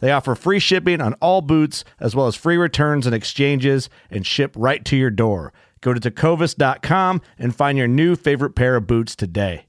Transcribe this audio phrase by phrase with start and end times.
[0.00, 4.26] They offer free shipping on all boots, as well as free returns and exchanges, and
[4.26, 5.52] ship right to your door.
[5.80, 9.64] Go to tecovas.com and find your new favorite pair of boots today.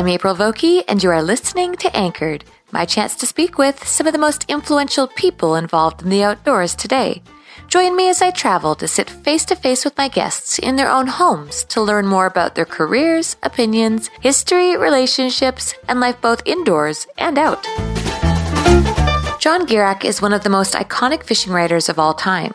[0.00, 4.06] I'm April Vokey, and you are listening to Anchored, my chance to speak with some
[4.06, 7.22] of the most influential people involved in the outdoors today.
[7.68, 10.90] Join me as I travel to sit face to face with my guests in their
[10.90, 17.06] own homes to learn more about their careers, opinions, history, relationships, and life both indoors
[17.16, 17.62] and out.
[19.40, 22.52] John Gierach is one of the most iconic fishing writers of all time.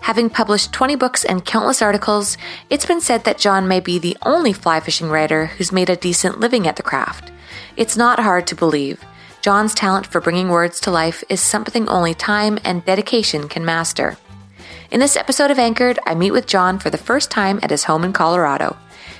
[0.00, 2.36] Having published 20 books and countless articles,
[2.70, 5.96] it's been said that John may be the only fly fishing writer who's made a
[5.96, 7.32] decent living at the craft.
[7.76, 9.02] It's not hard to believe.
[9.44, 14.16] John's talent for bringing words to life is something only time and dedication can master.
[14.90, 17.84] In this episode of Anchored, I meet with John for the first time at his
[17.84, 18.78] home in Colorado.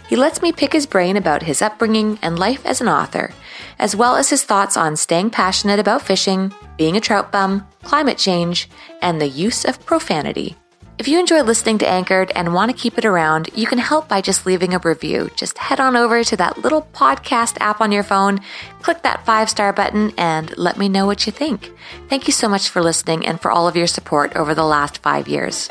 [0.09, 3.35] He lets me pick his brain about his upbringing and life as an author,
[3.79, 8.17] as well as his thoughts on staying passionate about fishing, being a trout bum, climate
[8.17, 8.71] change,
[9.03, 10.57] and the use of profanity.
[10.97, 14.09] If you enjoy listening to Anchored and want to keep it around, you can help
[14.09, 15.29] by just leaving a review.
[15.35, 18.41] Just head on over to that little podcast app on your phone,
[18.81, 21.73] click that five star button, and let me know what you think.
[22.09, 24.99] Thank you so much for listening and for all of your support over the last
[24.99, 25.69] five years.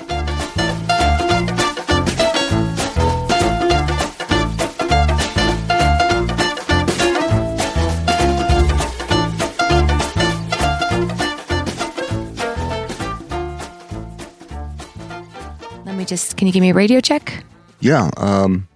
[16.03, 17.43] Me just, can you give me a radio check?
[17.79, 18.11] Yeah.
[18.17, 18.67] Um,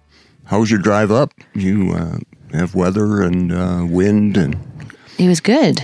[0.44, 1.32] how was your drive up?
[1.54, 2.18] You uh,
[2.56, 4.56] have weather and uh, wind and
[5.18, 5.80] It was good.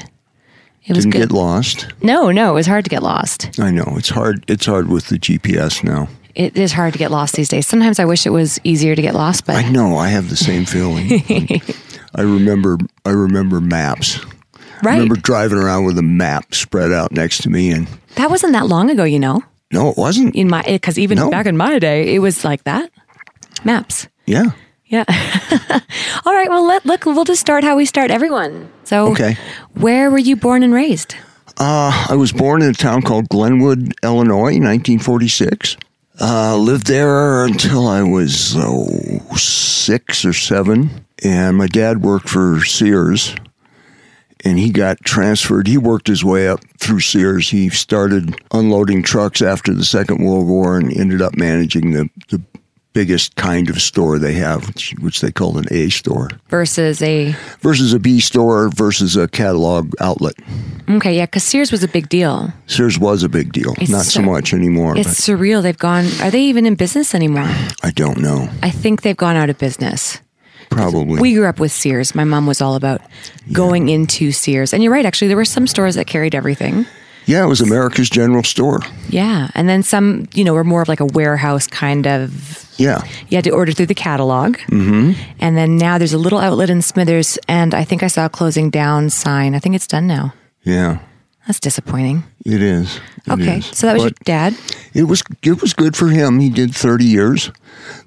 [0.87, 1.28] It was didn't good.
[1.28, 1.87] get lost.
[2.03, 3.59] no, no, it was hard to get lost.
[3.59, 4.44] I know it's hard.
[4.49, 6.09] It's hard with the GPS now.
[6.34, 7.66] It is hard to get lost these days.
[7.66, 9.97] Sometimes I wish it was easier to get lost, but I know.
[9.97, 11.22] I have the same feeling.
[12.15, 12.77] I remember.
[13.06, 14.19] I remember maps.
[14.83, 14.87] Right.
[14.87, 18.53] I remember driving around with a map spread out next to me, and That wasn't
[18.53, 19.43] that long ago, you know.
[19.74, 20.34] No, it wasn't.
[20.34, 21.30] In my because even No.
[21.30, 22.90] back in my day, it was like that.
[23.64, 24.08] Maps.
[24.26, 24.52] Yeah.
[24.86, 25.04] Yeah.
[26.24, 26.48] All right.
[26.48, 27.04] Well, let look.
[27.04, 28.68] We'll just start how we start everyone.
[28.84, 29.36] So, Okay.
[29.74, 31.14] where were you born and raised?
[31.58, 35.76] Uh, I was born in a town called Glenwood, Illinois, 1946.
[36.20, 38.86] Uh, lived there until I was oh,
[39.36, 40.91] six or seven,
[41.24, 43.34] and my dad worked for Sears,
[44.44, 45.66] and he got transferred.
[45.66, 47.50] He worked his way up through Sears.
[47.50, 52.41] He started unloading trucks after the Second World War and ended up managing the, the
[52.92, 57.34] biggest kind of store they have, which, which they call an A store, Versus a
[57.60, 60.34] versus a B store versus a catalog outlet.
[60.89, 62.53] okay, yeah, because Sears was a big deal.
[62.68, 63.74] Sears was a big deal.
[63.80, 64.97] It's Not so so- much anymore.
[64.97, 65.60] It's surreal.
[65.60, 66.04] They've gone.
[66.21, 67.48] Are they even in business anymore?
[67.83, 68.48] I don't know.
[68.63, 70.21] I think they've gone out of business.
[70.74, 71.21] Probably.
[71.21, 72.15] We grew up with Sears.
[72.15, 73.00] My mom was all about
[73.53, 74.72] going into Sears.
[74.72, 76.86] And you're right, actually, there were some stores that carried everything.
[77.26, 78.80] yeah, it was America's General Store.
[79.09, 79.48] Yeah.
[79.54, 82.68] And then some, you know, were more of like a warehouse kind of.
[82.76, 83.03] Yeah.
[83.28, 84.56] You had to order through the catalog.
[84.68, 85.12] Mm-hmm.
[85.38, 87.38] And then now there's a little outlet in Smithers.
[87.48, 89.54] And I think I saw a closing down sign.
[89.54, 90.34] I think it's done now.
[90.65, 90.98] Yeah.
[91.47, 92.24] That's disappointing.
[92.47, 92.97] It is.
[93.27, 93.66] It okay, is.
[93.66, 94.56] so that was your dad.
[94.94, 96.41] It was it was good for him.
[96.41, 97.50] He did thirty years,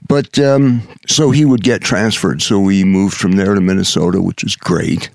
[0.07, 2.41] but um, so he would get transferred.
[2.41, 5.09] So we moved from there to Minnesota, which is great.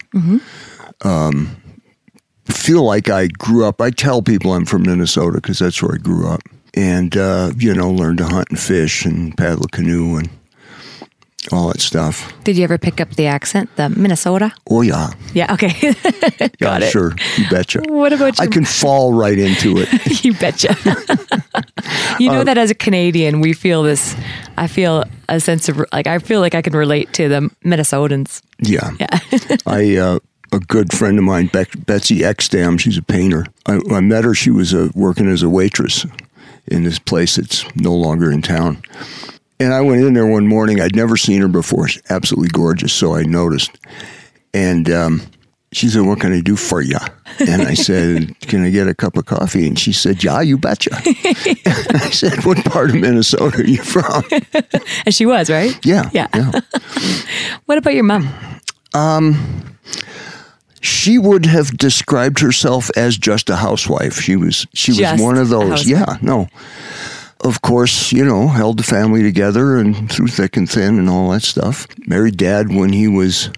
[1.04, 1.56] Um,
[2.46, 3.80] feel like I grew up.
[3.80, 6.42] I tell people I'm from Minnesota because that's where I grew up,
[6.74, 10.28] and uh, you know, learned to hunt and fish and paddle a canoe and
[11.50, 12.32] all that stuff.
[12.44, 14.52] Did you ever pick up the accent, the Minnesota?
[14.70, 15.52] Oh yeah, Yeah.
[15.54, 15.72] Okay.
[16.60, 16.90] Got yeah, it.
[16.90, 17.80] sure, you betcha.
[17.88, 18.44] What about you?
[18.44, 20.24] I can fall right into it.
[20.24, 20.76] you betcha.
[22.20, 24.14] you Uh, know that as a Canadian, we feel this.
[24.56, 28.42] I feel a sense of like I feel like I can relate to the Minnesotans.
[28.60, 28.90] Yeah.
[29.00, 29.18] Yeah.
[29.66, 30.18] I uh,
[30.52, 32.78] a good friend of mine, Bec- Betsy Exdam.
[32.78, 33.46] She's a painter.
[33.66, 34.34] I, I met her.
[34.34, 36.06] She was uh, working as a waitress
[36.68, 38.82] in this place that's no longer in town.
[39.62, 40.80] And I went in there one morning.
[40.80, 41.86] I'd never seen her before.
[41.88, 43.70] She's absolutely gorgeous, so I noticed.
[44.52, 45.22] And um,
[45.72, 46.98] she said, "What can I do for you?"
[47.38, 50.58] And I said, "Can I get a cup of coffee?" And she said, "Yeah, you
[50.58, 54.24] betcha." and I said, "What part of Minnesota are you from?"
[55.06, 55.74] And she was right.
[55.86, 56.26] Yeah, Yeah.
[56.34, 56.60] yeah.
[57.66, 58.28] What about your mom?
[58.94, 59.76] Um,
[60.80, 64.20] she would have described herself as just a housewife.
[64.20, 65.86] She was she Just was one of those.
[65.88, 66.48] Yeah, no.
[67.42, 71.30] Of course, you know, held the family together and through thick and thin and all
[71.30, 71.88] that stuff.
[72.06, 73.50] Married dad when he was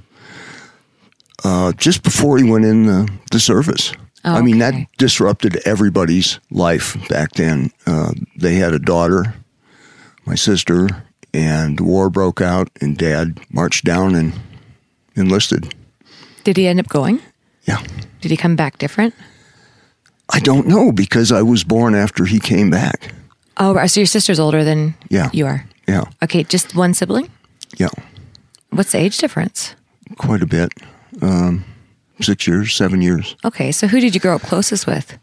[1.45, 3.93] uh, just before he went in the, the service.
[4.27, 7.71] I mean, that disrupted everybody's life back then.
[7.87, 9.35] Uh, they had a daughter,
[10.25, 10.89] my sister,
[11.35, 14.33] and the war broke out, and dad marched down and
[15.15, 15.75] enlisted.
[16.43, 17.21] Did he end up going?
[17.65, 17.83] Yeah.
[18.23, 19.15] Did he come back different?
[20.31, 23.13] I don't know because I was born after he came back.
[23.57, 25.31] Oh, right, so your sister's older than Yeah.
[25.33, 25.65] you are.
[25.87, 27.29] Yeah, Okay, just one sibling.
[27.77, 27.89] yeah,
[28.71, 29.75] What's the age difference?
[30.19, 30.73] quite a bit.
[31.23, 31.65] Um,
[32.21, 33.37] six years, seven years.
[33.45, 35.17] Okay, so who did you grow up closest with?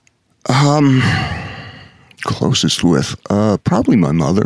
[2.24, 4.44] Closest with uh, probably my mother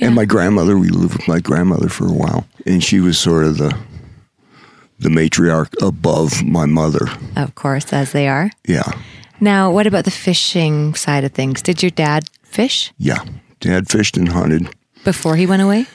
[0.00, 0.76] and my grandmother.
[0.76, 3.76] We lived with my grandmother for a while, and she was sort of the
[4.98, 7.06] the matriarch above my mother.
[7.36, 8.50] Of course, as they are.
[8.66, 8.90] Yeah,
[9.40, 11.62] Now, what about the fishing side of things?
[11.62, 13.24] Did your dad fish yeah.
[13.60, 14.68] Dad fished and hunted.
[15.04, 15.86] before he went away?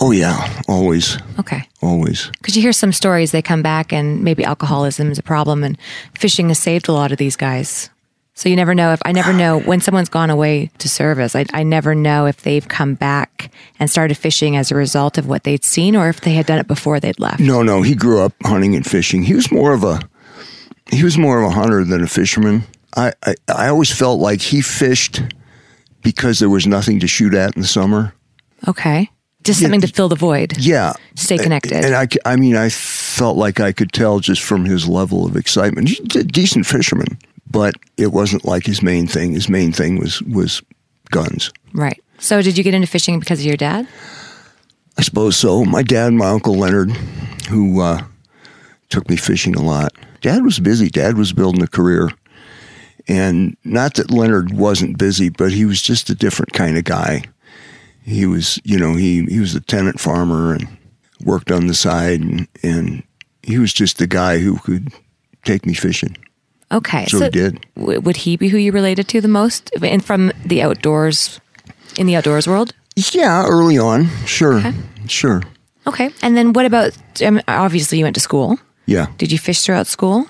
[0.00, 1.62] Oh yeah, always, Okay.
[1.82, 2.30] always.
[2.38, 5.76] Because you hear some stories, they come back and maybe alcoholism is a problem, and
[6.16, 7.90] fishing has saved a lot of these guys.
[8.34, 11.34] So you never know if I never know when someone's gone away to service.
[11.34, 13.50] I, I never know if they've come back
[13.80, 16.60] and started fishing as a result of what they'd seen, or if they had done
[16.60, 17.40] it before they'd left.
[17.40, 17.82] No, no.
[17.82, 19.24] He grew up hunting and fishing.
[19.24, 19.98] He was more of a
[20.92, 22.62] he was more of a hunter than a fisherman.
[22.96, 25.20] I, I, I always felt like he fished
[26.02, 28.14] because there was nothing to shoot at in the summer.
[28.66, 29.10] Okay,
[29.44, 30.56] just something to fill the void.
[30.58, 31.84] Yeah, Stay connected.
[31.84, 35.36] And I, I mean, I felt like I could tell just from his level of
[35.36, 35.88] excitement.
[35.88, 37.18] He's a decent fisherman,
[37.50, 39.32] but it wasn't like his main thing.
[39.32, 40.62] His main thing was was
[41.10, 41.52] guns.
[41.72, 42.02] Right.
[42.18, 43.88] So did you get into fishing because of your dad?
[44.98, 45.64] I suppose so.
[45.64, 46.90] My dad and my uncle Leonard,
[47.48, 48.02] who uh,
[48.88, 49.92] took me fishing a lot.
[50.20, 50.88] Dad was busy.
[50.88, 52.10] Dad was building a career.
[53.08, 57.24] And not that Leonard wasn't busy, but he was just a different kind of guy.
[58.02, 60.68] He was, you know, he, he was a tenant farmer and
[61.24, 63.02] worked on the side, and, and
[63.42, 64.92] he was just the guy who could
[65.44, 66.16] take me fishing.
[66.70, 67.06] Okay.
[67.06, 67.66] So he did.
[67.76, 71.40] w- would he be who you related to the most, and from the outdoors,
[71.96, 72.74] in the outdoors world?
[73.12, 74.08] Yeah, early on.
[74.26, 74.60] Sure.
[75.06, 75.42] Sure.
[75.86, 76.10] Okay.
[76.20, 76.92] And then what about?
[77.22, 78.58] Um, obviously, you went to school.
[78.86, 79.06] Yeah.
[79.16, 80.26] Did you fish throughout school?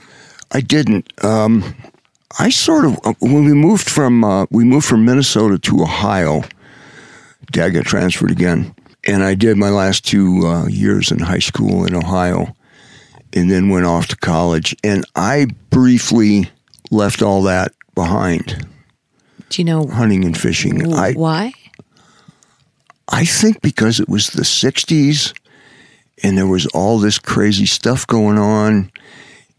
[0.53, 1.13] I didn't.
[1.25, 1.75] Um,
[2.39, 6.43] I sort of uh, when we moved from uh, we moved from Minnesota to Ohio.
[7.51, 8.75] Dad got transferred again,
[9.07, 12.55] and I did my last two uh, years in high school in Ohio,
[13.33, 14.77] and then went off to college.
[14.85, 16.51] And I briefly
[16.91, 18.67] left all that behind,
[19.49, 20.93] Do you know hunting and fishing.
[20.93, 21.53] I why?
[23.09, 25.33] I think because it was the '60s,
[26.23, 28.91] and there was all this crazy stuff going on.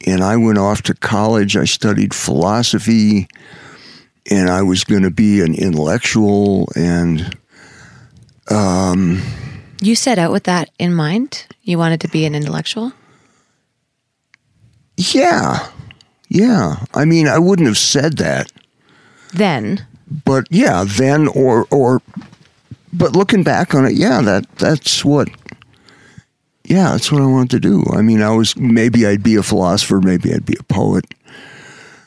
[0.07, 1.57] And I went off to college.
[1.57, 3.27] I studied philosophy,
[4.31, 6.69] and I was going to be an intellectual.
[6.75, 7.37] And
[8.49, 9.21] um,
[9.81, 11.45] You set out with that in mind.
[11.63, 12.93] You wanted to be an intellectual.
[14.97, 15.67] yeah,
[16.29, 16.85] yeah.
[16.93, 18.51] I mean, I wouldn't have said that,
[19.33, 19.85] Then,
[20.25, 22.01] but yeah, then or or.
[22.91, 25.29] But looking back on it, yeah, that that's what.
[26.69, 27.83] Yeah, that's what I wanted to do.
[27.91, 31.03] I mean, I was maybe I'd be a philosopher, maybe I'd be a poet.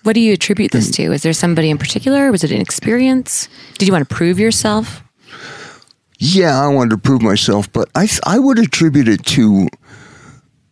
[0.05, 1.13] what do you attribute this to?
[1.13, 2.31] Is there somebody in particular?
[2.31, 3.49] Was it an experience?
[3.79, 5.03] Did you want to prove yourself?
[6.19, 9.67] Yeah, I wanted to prove myself, but I I would attribute it to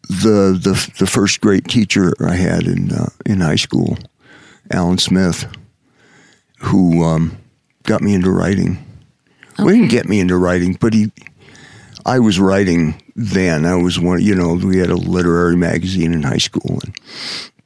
[0.09, 3.99] the the the first great teacher I had in uh, in high school,
[4.71, 5.47] Alan Smith,
[6.59, 7.37] who um,
[7.83, 8.79] got me into writing.
[9.59, 11.11] Well, he didn't get me into writing, but he,
[12.07, 13.65] I was writing then.
[13.67, 16.95] I was one, you know, we had a literary magazine in high school, and,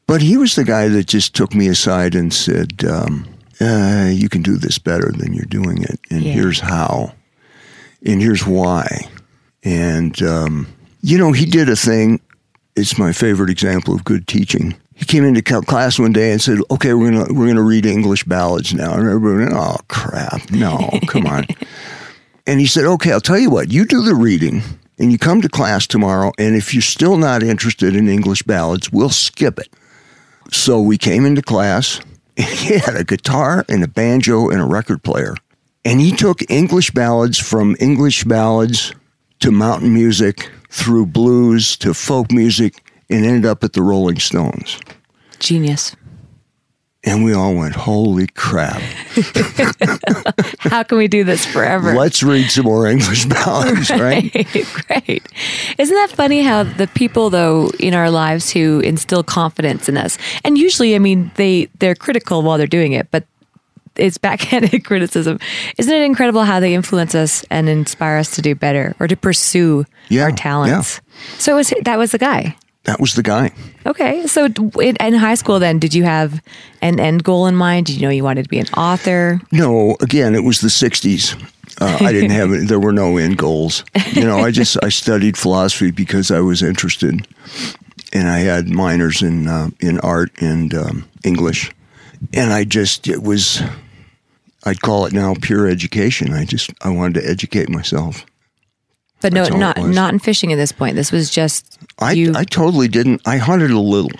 [0.06, 3.26] but he was the guy that just took me aside and said, um,
[3.60, 6.32] uh, "You can do this better than you're doing it, and Yeah.
[6.32, 7.12] here's how,
[8.04, 9.08] and here's why."
[9.62, 10.66] And um,
[11.00, 12.20] you know, he did a thing.
[12.76, 14.74] It's my favorite example of good teaching.
[14.96, 18.24] He came into class one day and said, "Okay, we're gonna we're gonna read English
[18.24, 20.50] ballads now." And everybody, went, "Oh crap!
[20.50, 21.46] No, come on."
[22.46, 23.72] And he said, "Okay, I'll tell you what.
[23.72, 24.62] You do the reading,
[24.98, 26.32] and you come to class tomorrow.
[26.38, 29.68] And if you're still not interested in English ballads, we'll skip it."
[30.50, 32.00] So we came into class.
[32.36, 35.36] He had a guitar and a banjo and a record player,
[35.84, 38.92] and he took English ballads from English ballads
[39.38, 44.78] to mountain music, through blues to folk music, and ended up at the Rolling Stones.
[45.38, 45.94] Genius.
[47.06, 48.80] And we all went, "Holy crap!
[50.58, 51.94] How can we do this forever?
[51.94, 55.22] Let's read some more English ballads, right?" Great.
[55.78, 60.16] Isn't that funny how the people though in our lives who instill confidence in us,
[60.44, 63.24] and usually, I mean, they they're critical while they're doing it, but
[63.96, 65.38] it's backhanded criticism.
[65.78, 69.16] Isn't it incredible how they influence us and inspire us to do better or to
[69.16, 71.00] pursue Yeah, our talents?
[71.38, 72.56] So it was that was the guy.
[72.84, 73.50] That was the guy.
[73.86, 74.44] Okay, so
[74.80, 76.42] in, in high school, then, did you have
[76.82, 77.86] an end goal in mind?
[77.86, 79.40] Did you know you wanted to be an author?
[79.52, 81.34] No, again, it was the '60s.
[81.80, 82.68] Uh, I didn't have it.
[82.68, 83.84] There were no end goals.
[84.12, 87.26] You know, I just I studied philosophy because I was interested,
[88.12, 91.70] and I had minors in uh, in art and um, English,
[92.32, 93.62] and I just it was.
[94.66, 96.32] I'd call it now pure education.
[96.32, 98.24] I just I wanted to educate myself.
[99.24, 100.96] But no, That's all it not not in fishing at this point.
[100.96, 102.34] This was just I you.
[102.36, 103.22] I totally didn't.
[103.24, 104.10] I hunted a little.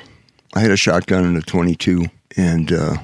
[0.55, 2.07] I had a shotgun and a 22,
[2.39, 2.97] and uh,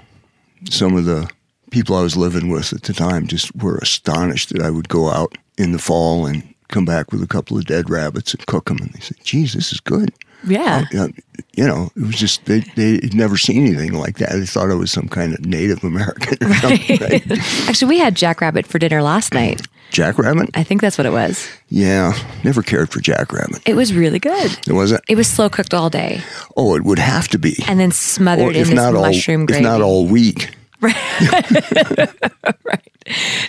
[0.70, 1.28] some of the
[1.70, 5.10] people I was living with at the time just were astonished that I would go
[5.10, 8.68] out in the fall and come back with a couple of dead rabbits and cook
[8.68, 8.78] them.
[8.78, 10.10] And they said, "Geez, this is good."
[10.46, 10.84] Yeah.
[10.96, 11.08] Uh,
[11.56, 14.30] you know, it was just they they'd never seen anything like that.
[14.32, 16.98] They thought I was some kind of Native American or something.
[17.00, 17.68] Right?
[17.68, 19.62] Actually, we had jackrabbit for dinner last night.
[19.90, 20.50] Jackrabbit?
[20.54, 21.48] I think that's what it was.
[21.68, 22.12] Yeah,
[22.44, 23.60] never cared for jackrabbit.
[23.66, 24.56] It was really good.
[24.68, 25.02] It wasn't.
[25.08, 26.22] It was slow cooked all day
[26.56, 27.56] Oh, it would have to be.
[27.66, 29.64] and then smothered Or in if this all, mushroom if gravy.
[29.64, 30.54] not all week.
[30.80, 30.94] Right.
[32.64, 32.88] right.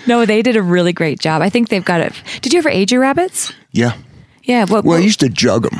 [0.08, 1.42] No, they did a really great job.
[1.42, 2.14] I think they've got it.
[2.42, 3.54] Did you ever age your rabbits?
[3.72, 3.96] Yeah.
[4.44, 4.66] Yeah.
[4.66, 4.84] What?
[4.84, 5.80] Well, I used to jug them.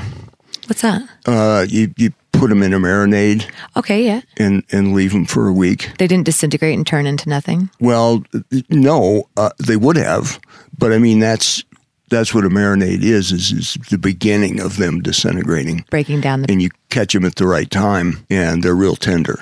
[0.72, 1.02] What's that?
[1.26, 4.06] Uh, you you put them in a marinade Okay.
[4.06, 4.22] Yeah.
[4.38, 5.92] and and leave them for a week.
[5.98, 7.70] They didn't disintegrate and turn into nothing.
[7.82, 8.24] Well,
[8.70, 10.40] no, uh, they would have,
[10.78, 11.64] but I mean that's
[12.10, 16.52] that's what a marinade is is is the beginning of them disintegrating, Breaking down the.
[16.52, 19.40] and you catch them at the right time, and they're real tender.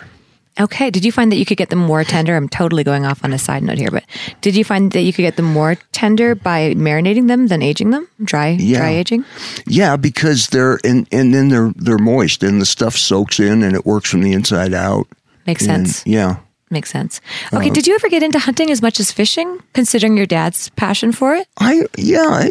[0.59, 0.89] Okay.
[0.91, 2.35] Did you find that you could get them more tender?
[2.35, 4.03] I'm totally going off on a side note here, but
[4.41, 7.91] did you find that you could get them more tender by marinating them than aging
[7.91, 8.07] them?
[8.23, 8.79] Dry, Yeah.
[8.79, 9.23] dry aging.
[9.65, 13.75] Yeah, because they're and and then they're they're moist, and the stuff soaks in, and
[13.75, 15.07] it works from the inside out.
[15.47, 16.03] Makes And, sense.
[16.05, 16.37] yeah.
[16.71, 17.19] Makes sense.
[17.51, 17.69] Uh, Okay.
[17.71, 21.35] did you ever get into hunting as much as fishing, considering your dad's passion for
[21.35, 21.47] it?
[21.59, 22.49] I yeah I,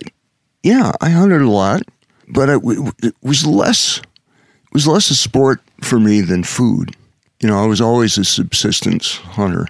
[0.64, 1.82] yeah I hunted a lot,
[2.28, 2.60] but it,
[3.02, 6.96] it was less it was less a sport for me than food.
[7.40, 9.66] You know, I was always a subsistence hunter.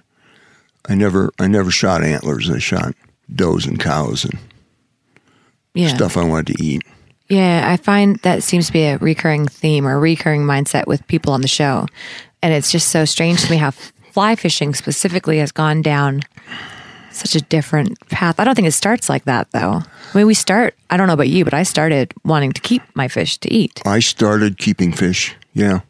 [0.89, 2.49] I never I never shot antlers.
[2.51, 2.95] I shot
[3.35, 4.39] does and cows and
[5.75, 5.95] Yeah.
[5.95, 6.83] stuff I wanted to eat.
[7.29, 11.33] Yeah, I find that seems to be a recurring theme or recurring mindset with people
[11.35, 11.87] on the show.
[12.43, 16.23] And it's just so strange to me how fly fishing specifically has gone down
[17.13, 18.41] such a different path.
[18.41, 19.83] I don't think it starts like that though.
[20.15, 22.81] I mean, we start, I don't know about you, but I started wanting to keep
[22.95, 23.83] my fish to eat.
[23.85, 25.35] I started keeping fish.
[25.53, 25.81] Yeah,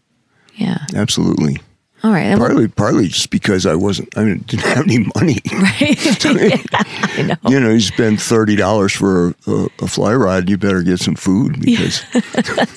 [0.57, 0.79] Yeah.
[0.97, 1.59] absolutely.
[2.05, 2.21] All right.
[2.23, 5.39] And we'll- Partly partly just because I wasn't I mean, didn't have any money.
[5.51, 7.51] I know.
[7.51, 11.15] You know, you spend thirty dollars for a, a, fly rod, you better get some
[11.17, 12.05] food because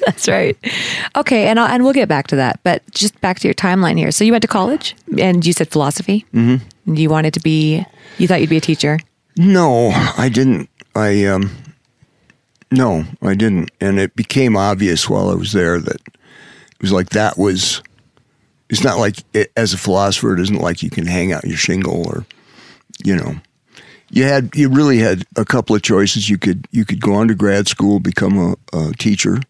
[0.05, 0.57] That's right.
[1.15, 2.59] Okay, and I'll, and we'll get back to that.
[2.63, 4.11] But just back to your timeline here.
[4.11, 6.25] So you went to college, and you said philosophy.
[6.33, 6.95] Mm-hmm.
[6.95, 7.85] You wanted to be.
[8.17, 8.99] You thought you'd be a teacher.
[9.37, 10.69] No, I didn't.
[10.95, 11.51] I um,
[12.71, 17.09] no, I didn't, and it became obvious while I was there that it was like
[17.09, 17.83] that was.
[18.71, 21.57] It's not like it, as a philosopher, it isn't like you can hang out your
[21.57, 22.25] shingle or,
[23.03, 23.35] you know,
[24.09, 26.29] you had you really had a couple of choices.
[26.29, 29.41] You could you could go on to grad school, become a, a teacher,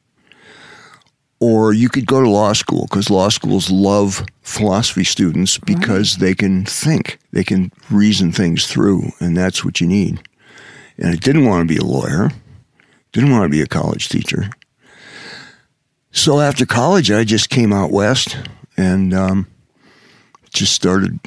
[1.39, 6.33] or you could go to law school because law schools love philosophy students because they
[6.33, 10.19] can think, they can reason things through, and that's what you need.
[10.97, 12.31] And I didn't want to be a lawyer,
[13.11, 14.49] didn't want to be a college teacher.
[16.11, 18.37] So after college, I just came out west
[18.77, 19.47] and um,
[20.49, 21.19] just started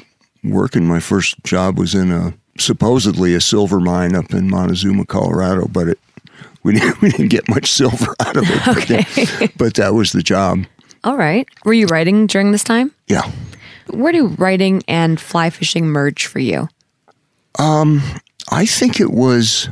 [0.43, 0.85] working.
[0.85, 5.87] My first job was in a supposedly a silver mine up in Montezuma, Colorado, but
[5.87, 5.99] it
[6.63, 8.67] we didn't, we didn't get much silver out of it.
[8.67, 9.25] Okay.
[9.39, 10.65] But, but that was the job.
[11.03, 11.47] All right.
[11.63, 12.91] Were you writing during this time?
[13.07, 13.31] Yeah.
[13.91, 16.67] Where do writing and fly fishing merge for you?
[17.59, 18.01] Um,
[18.51, 19.69] I think it was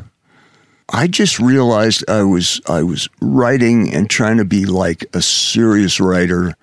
[0.90, 6.00] I just realized I was I was writing and trying to be like a serious
[6.00, 6.56] writer.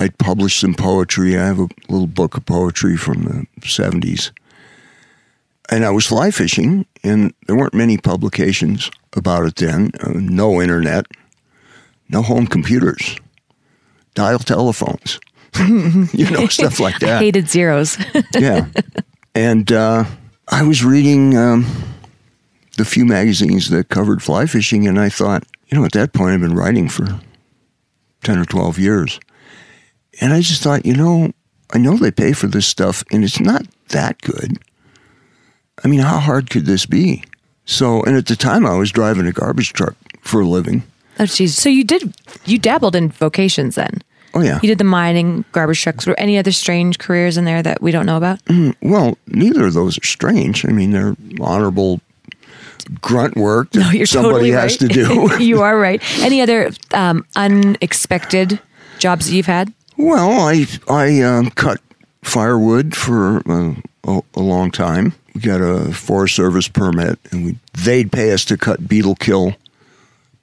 [0.00, 1.36] I'd published some poetry.
[1.36, 4.30] I have a little book of poetry from the 70s.
[5.70, 9.90] And I was fly fishing, and there weren't many publications about it then.
[10.02, 11.06] Uh, no internet,
[12.08, 13.16] no home computers,
[14.14, 15.20] dial telephones,
[15.58, 17.98] you know, stuff like that Hated zeros.
[18.38, 18.66] yeah.
[19.34, 20.04] And uh,
[20.48, 21.66] I was reading um,
[22.78, 26.32] the few magazines that covered fly fishing, and I thought, you know, at that point,
[26.32, 27.20] I've been writing for
[28.22, 29.20] 10 or 12 years.
[30.20, 31.32] And I just thought, you know,
[31.72, 34.58] I know they pay for this stuff, and it's not that good.
[35.84, 37.22] I mean, how hard could this be?
[37.64, 40.82] So, and at the time, I was driving a garbage truck for a living.
[41.20, 41.56] oh, geez.
[41.56, 42.14] So you did,
[42.46, 44.00] you dabbled in vocations then?
[44.34, 44.58] Oh, yeah.
[44.62, 46.06] You did the mining, garbage trucks.
[46.06, 48.40] Were any other strange careers in there that we don't know about?
[48.82, 50.64] Well, neither of those are strange.
[50.66, 52.00] I mean, they're honorable
[53.02, 54.90] grunt work that No, you're somebody totally has right.
[54.90, 55.44] to do.
[55.44, 56.02] you are right.
[56.22, 58.60] Any other um, unexpected
[58.98, 59.72] jobs that you've had?
[59.98, 61.80] Well, I I um, cut
[62.22, 63.74] firewood for uh,
[64.04, 65.12] a, a long time.
[65.34, 69.54] We got a Forest Service permit, and we they'd pay us to cut beetle kill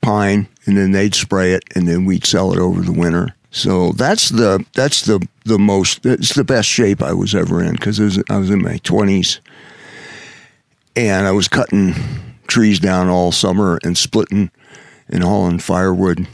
[0.02, 3.34] pine, and then they'd spray it, and then we'd sell it over the winter.
[3.50, 7.76] So that's the that's the the most it's the best shape I was ever in
[7.76, 9.40] because I was in my twenties,
[10.98, 11.96] and I was cutting
[12.48, 14.52] trees down all summer and splitting
[15.08, 16.28] and hauling firewood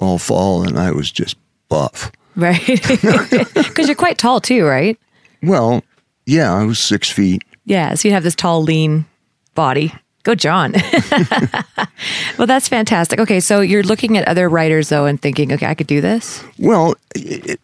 [0.00, 1.36] all fall, and I was just
[1.68, 2.10] buff.
[2.38, 2.64] Right.
[3.68, 4.98] Because you're quite tall too, right?
[5.42, 5.82] Well,
[6.26, 7.42] yeah, I was six feet.
[7.64, 7.94] Yeah.
[7.94, 9.04] So you have this tall, lean
[9.54, 9.92] body.
[10.22, 10.72] Go, John.
[12.38, 13.18] well, that's fantastic.
[13.20, 13.40] Okay.
[13.40, 16.42] So you're looking at other writers though and thinking, okay, I could do this.
[16.58, 17.60] Well, it,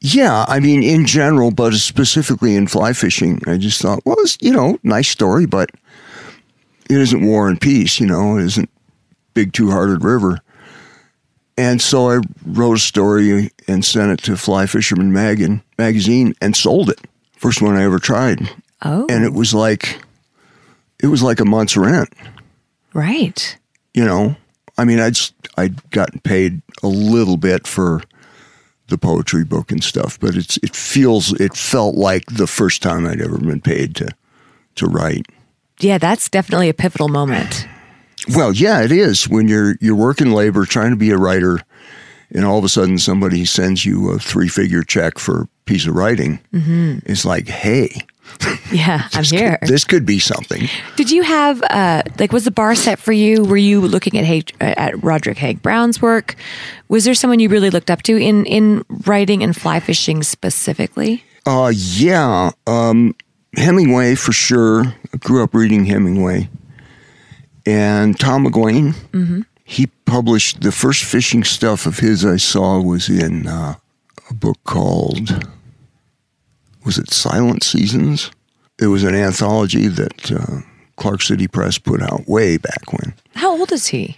[0.00, 4.36] yeah, I mean, in general, but specifically in fly fishing, I just thought, well, it's,
[4.40, 5.70] you know, nice story, but
[6.90, 8.68] it isn't War and Peace, you know, it isn't
[9.34, 10.40] Big Two Hearted River.
[11.58, 16.56] And so I wrote a story and sent it to Fly Fisherman Mag- magazine and
[16.56, 17.00] sold it.
[17.36, 18.48] First one I ever tried.
[18.82, 20.02] Oh, And it was like,
[21.02, 22.08] it was like a month's rent.
[22.94, 23.56] right.
[23.94, 24.34] you know
[24.78, 25.16] i mean i'd
[25.58, 28.00] i'd gotten paid a little bit for
[28.88, 33.04] the poetry book and stuff but it's it feels it felt like the first time
[33.06, 34.08] i'd ever been paid to
[34.74, 35.26] to write
[35.80, 37.66] Yeah, that's definitely a pivotal moment.
[38.34, 41.58] Well yeah it is when you're you're working labor trying to be a writer
[42.34, 45.86] and all of a sudden somebody sends you a three figure check for a piece
[45.86, 47.88] of writing it's like hey
[48.72, 49.58] Yeah, I'm here.
[49.62, 53.44] this could be something Did you have uh like was the bar set for you?
[53.44, 56.36] Were you looking at Haig, at Roderick Haig Brown's work?
[56.88, 61.24] Was there someone you really looked up to in in writing and fly fishing specifically?
[61.44, 62.52] Uh, yeah.
[62.66, 63.14] Um,
[63.56, 64.84] Hemingway for sure.
[65.12, 66.48] I grew up reading Hemingway.
[67.66, 73.46] And Tom McGuane, he published the first fishing stuff of his I saw was in
[73.46, 73.74] uh,
[74.30, 75.46] a book called,
[76.84, 78.30] was it Silent Seasons?
[78.80, 80.60] It was an anthology that uh,
[80.96, 83.14] Clark City Press put out way back when.
[83.34, 84.16] How old is he?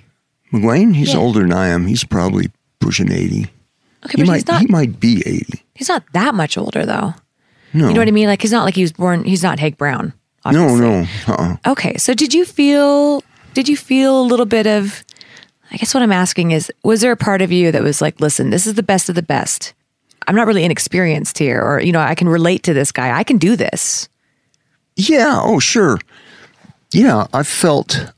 [0.52, 1.20] McGuane, he's Yeah.
[1.20, 1.86] older than I am.
[1.86, 3.46] He's probably pushing 80.
[4.06, 5.62] Okay, He but might, he's not he might be 80.
[5.74, 7.14] he's not that much older though.
[7.72, 7.88] No.
[7.88, 8.28] You know what I mean?
[8.28, 10.12] Like he's not like he was born he's not Haig Brown.
[10.46, 11.06] No, no.
[11.26, 11.56] Uh-uh.
[11.66, 13.22] Okay, so did you feel
[13.54, 15.04] did you feel a little bit of
[15.70, 18.20] I guess what I'm asking is was there a part of you that was like,
[18.20, 19.74] listen, this is the best of the best.
[20.26, 23.16] I'm not really inexperienced here or you know, I can relate to this guy.
[23.16, 24.08] I can do this.
[24.96, 25.98] Yeah, oh sure.
[26.92, 28.12] Yeah, I felt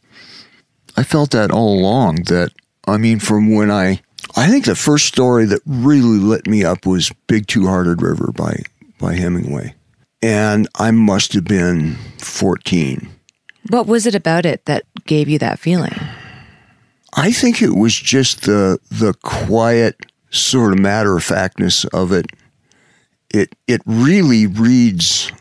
[0.96, 2.52] I felt that all along that
[2.86, 4.00] I mean from when I
[4.36, 8.32] I think the first story that really lit me up was Big Two Hearted River
[8.32, 8.62] by
[8.98, 9.74] by Hemingway.
[10.22, 13.15] And I must have been 14.
[13.68, 15.94] What was it about it that gave you that feeling?
[17.14, 19.96] I think it was just the the quiet
[20.30, 22.26] sort of matter of factness of it.
[23.30, 25.32] It it really reads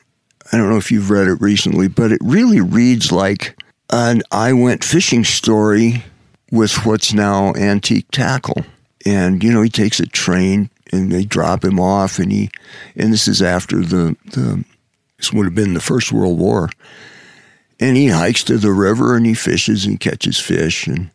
[0.52, 3.60] I don't know if you've read it recently, but it really reads like
[3.92, 6.04] an I went fishing story
[6.52, 8.66] with what's now antique tackle.
[9.06, 12.50] And you know, he takes a train and they drop him off and he
[12.96, 14.64] and this is after the the
[15.18, 16.70] this would have been the First World War.
[17.80, 21.12] And he hikes to the river and he fishes and catches fish and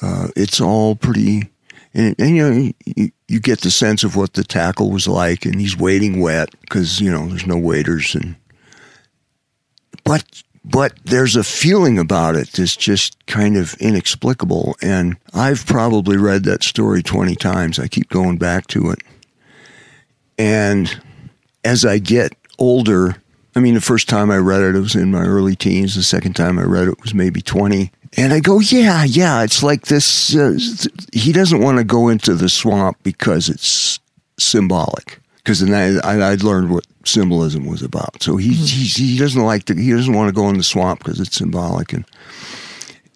[0.00, 1.50] uh, it's all pretty
[1.94, 5.44] and, and you know you, you get the sense of what the tackle was like,
[5.44, 8.36] and he's wading wet because you know there's no waders, and
[10.04, 16.16] but but there's a feeling about it that's just kind of inexplicable, and I've probably
[16.16, 17.78] read that story twenty times.
[17.78, 19.00] I keep going back to it,
[20.38, 21.00] and
[21.64, 23.16] as I get older.
[23.58, 25.96] I mean, the first time I read it, it was in my early teens.
[25.96, 27.90] The second time I read it was maybe 20.
[28.16, 30.36] And I go, yeah, yeah, it's like this.
[30.36, 30.56] Uh,
[31.12, 33.98] he doesn't want to go into the swamp because it's
[34.38, 35.18] symbolic.
[35.38, 38.22] Because then I, I, would learned what symbolism was about.
[38.22, 38.64] So he, mm-hmm.
[38.64, 41.34] he, he doesn't like to, he doesn't want to go in the swamp because it's
[41.34, 41.92] symbolic.
[41.92, 42.04] And,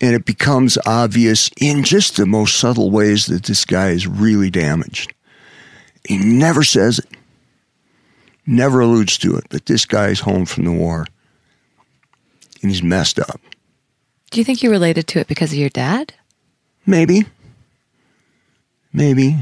[0.00, 4.50] and it becomes obvious in just the most subtle ways that this guy is really
[4.50, 5.14] damaged.
[6.04, 7.06] He never says it
[8.46, 11.06] never alludes to it, but this guy's home from the war
[12.62, 13.40] and he's messed up.
[14.30, 16.14] Do you think you related to it because of your dad?
[16.86, 17.26] Maybe.
[18.92, 19.36] Maybe.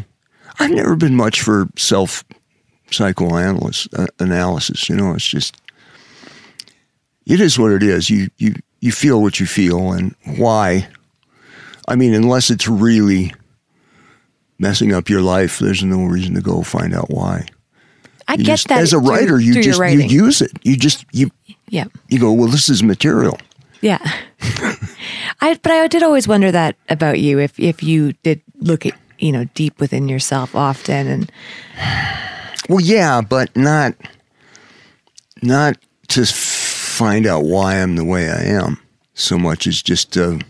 [0.59, 2.25] I've never been much for self
[2.91, 3.93] psychoanalysis.
[3.95, 5.57] Uh, analysis, you know, it's just
[7.27, 8.11] it is what it is.
[8.11, 10.89] You you you feel what you feel and why.
[11.89, 13.33] I mean, unless it's really
[14.59, 17.47] messing up your life, there's no reason to go find out why.
[18.31, 19.27] I you get just, that as a writer.
[19.27, 20.53] Through, you through just you use it.
[20.63, 21.31] You just you
[21.69, 21.85] yeah.
[22.09, 22.49] You go well.
[22.49, 23.39] This is material.
[23.81, 23.99] Yeah.
[25.41, 28.95] I but I did always wonder that about you if if you did look at
[29.19, 31.33] you know deep within yourself often and.
[32.69, 33.95] Well, yeah, but not
[35.43, 35.77] not
[36.09, 38.79] to find out why I'm the way I am
[39.15, 40.41] so much as just to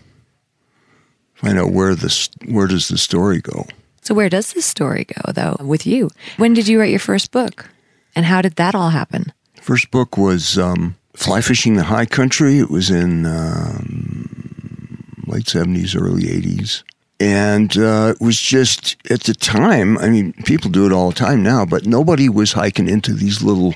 [1.33, 3.65] find out where the where does the story go.
[4.01, 6.09] So where does this story go though with you?
[6.37, 7.69] When did you write your first book?
[8.15, 9.31] And how did that all happen?
[9.61, 12.57] First book was um, Fly Fishing the High Country.
[12.57, 16.83] It was in um, late 70s, early 80s.
[17.19, 21.15] And uh, it was just at the time, I mean, people do it all the
[21.15, 23.75] time now, but nobody was hiking into these little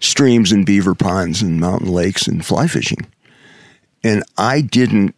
[0.00, 3.06] streams and beaver ponds and mountain lakes and fly fishing.
[4.02, 5.14] And I didn't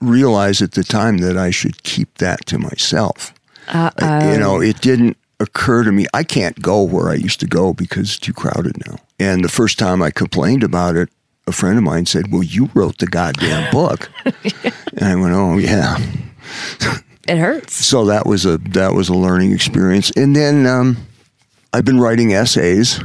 [0.00, 3.32] realize at the time that I should keep that to myself.
[3.68, 4.32] Uh-oh.
[4.32, 6.06] You know, it didn't occur to me.
[6.12, 8.96] I can't go where I used to go because it's too crowded now.
[9.18, 11.08] And the first time I complained about it,
[11.46, 14.10] a friend of mine said, "Well, you wrote the goddamn book,"
[14.42, 14.70] yeah.
[14.96, 15.98] and I went, "Oh yeah."
[17.28, 17.74] It hurts.
[17.74, 20.96] So that was a that was a learning experience, and then um,
[21.72, 23.00] I've been writing essays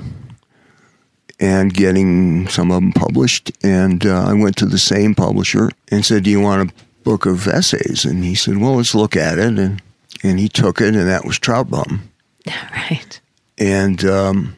[1.39, 3.51] and getting some of them published.
[3.63, 7.25] And uh, I went to the same publisher and said, "Do you want a book
[7.25, 9.81] of essays?" And he said, "Well, let's look at it." And
[10.25, 12.09] and he took it, and that was Trout Bum.
[12.71, 13.19] Right.
[13.57, 14.55] And um,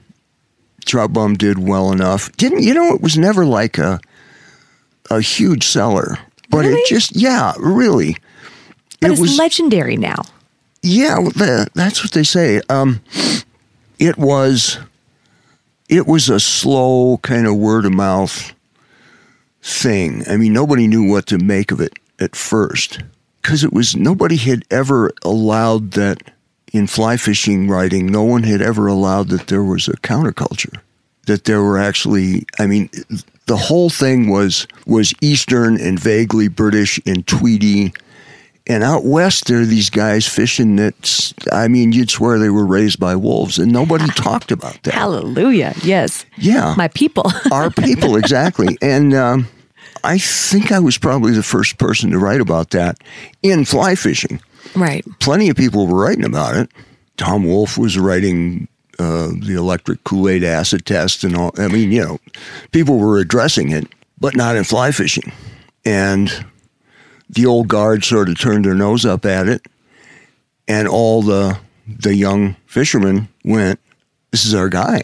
[0.85, 2.29] Trout Bum did well enough.
[2.35, 2.93] Didn't you know?
[2.93, 4.01] It was never like a
[5.09, 6.17] a huge seller,
[6.49, 6.73] but really?
[6.73, 8.17] it just yeah, really.
[8.99, 10.23] But it it's was legendary now.
[10.83, 11.29] Yeah,
[11.73, 12.61] that's what they say.
[12.67, 12.99] Um,
[13.99, 14.79] it was
[15.87, 18.53] it was a slow kind of word of mouth
[19.61, 20.23] thing.
[20.29, 22.99] I mean, nobody knew what to make of it at first
[23.47, 26.21] because it was nobody had ever allowed that
[26.73, 30.81] in fly fishing writing, no one had ever allowed that there was a counterculture,
[31.27, 32.89] that there were actually, I mean,
[33.45, 37.93] the whole thing was was Eastern and vaguely British and Tweedy.
[38.69, 42.65] And out west, there are these guys fishing that, I mean, you'd swear they were
[42.65, 44.93] raised by wolves, and nobody talked about that.
[44.93, 45.73] Hallelujah.
[45.83, 46.25] Yes.
[46.35, 46.73] Yeah.
[46.75, 47.31] My people.
[47.49, 48.77] Our people, exactly.
[48.81, 49.47] And um,
[50.03, 52.97] I think I was probably the first person to write about that
[53.41, 54.41] in fly fishing.
[54.75, 55.05] Right.
[55.19, 56.69] Plenty of people were writing about it.
[57.17, 58.67] Tom Wolfe was writing
[58.99, 61.51] uh, the electric Kool Aid acid test and all.
[61.57, 62.19] I mean, you know,
[62.71, 63.87] people were addressing it,
[64.19, 65.31] but not in fly fishing.
[65.85, 66.45] And
[67.29, 69.65] the old guard sort of turned their nose up at it,
[70.67, 73.79] and all the the young fishermen went,
[74.31, 75.03] "This is our guy."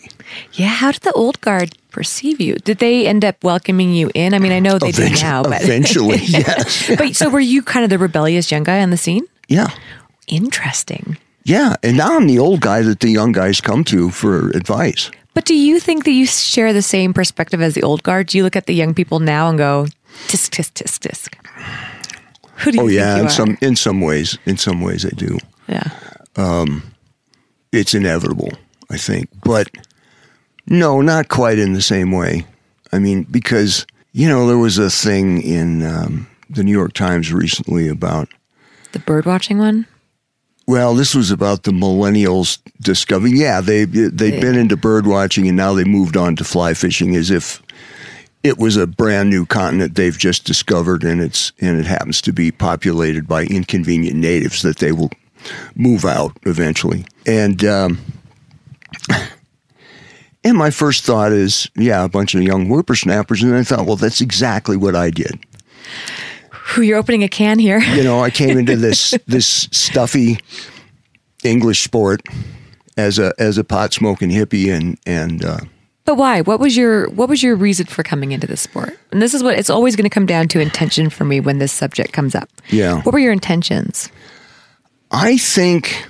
[0.53, 0.67] Yeah.
[0.67, 2.55] How did the old guard perceive you?
[2.55, 4.33] Did they end up welcoming you in?
[4.33, 6.91] I mean, I know they eventually, do now, but eventually, yes.
[6.97, 9.25] but so were you kind of the rebellious young guy on the scene?
[9.47, 9.67] Yeah.
[10.27, 11.17] Interesting.
[11.43, 15.11] Yeah, and now I'm the old guy that the young guys come to for advice.
[15.33, 18.27] But do you think that you share the same perspective as the old guard?
[18.27, 19.87] Do you look at the young people now and go,
[20.27, 21.35] tisk tisk tisk tisk?
[22.57, 23.29] Who do you oh yeah, in are?
[23.29, 25.37] some in some ways, in some ways I do.
[25.67, 25.89] Yeah.
[26.35, 26.83] Um,
[27.71, 28.51] it's inevitable,
[28.93, 29.69] I think, but
[30.67, 32.45] no, not quite in the same way.
[32.91, 37.33] I mean, because you know there was a thing in um, the New York Times
[37.33, 38.29] recently about
[38.91, 39.87] the bird watching one.
[40.65, 43.35] Well, this was about the millennials discovering.
[43.35, 47.15] Yeah, they they'd been into bird watching and now they moved on to fly fishing
[47.15, 47.61] as if
[48.43, 52.31] it was a brand new continent they've just discovered and it's and it happens to
[52.31, 55.09] be populated by inconvenient natives that they will
[55.75, 57.05] move out eventually.
[57.25, 57.99] And um,
[60.43, 63.43] and my first thought is, yeah, a bunch of young whippersnappers.
[63.43, 65.39] And I thought, well, that's exactly what I did.
[66.49, 67.79] Who you're opening a can here?
[67.79, 70.39] You know, I came into this this stuffy
[71.43, 72.21] English sport
[72.97, 75.59] as a as a pot smoking hippie, and and uh,
[76.05, 76.41] But why?
[76.41, 78.97] What was your what was your reason for coming into this sport?
[79.11, 81.59] And this is what it's always going to come down to intention for me when
[81.59, 82.49] this subject comes up.
[82.69, 83.01] Yeah.
[83.01, 84.09] What were your intentions?
[85.11, 86.07] I think,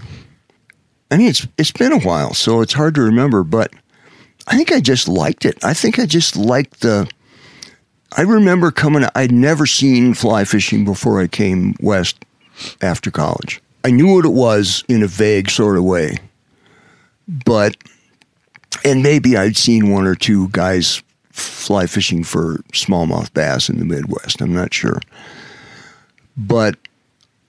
[1.14, 3.72] I mean, it's it's been a while, so it's hard to remember, but
[4.48, 5.64] I think I just liked it.
[5.64, 7.08] I think I just liked the.
[8.18, 9.06] I remember coming.
[9.14, 12.26] I'd never seen fly fishing before I came west
[12.82, 13.62] after college.
[13.84, 16.18] I knew what it was in a vague sort of way,
[17.46, 17.78] but
[18.84, 23.86] and maybe I'd seen one or two guys fly fishing for smallmouth bass in the
[23.86, 24.42] Midwest.
[24.42, 25.00] I'm not sure,
[26.36, 26.76] but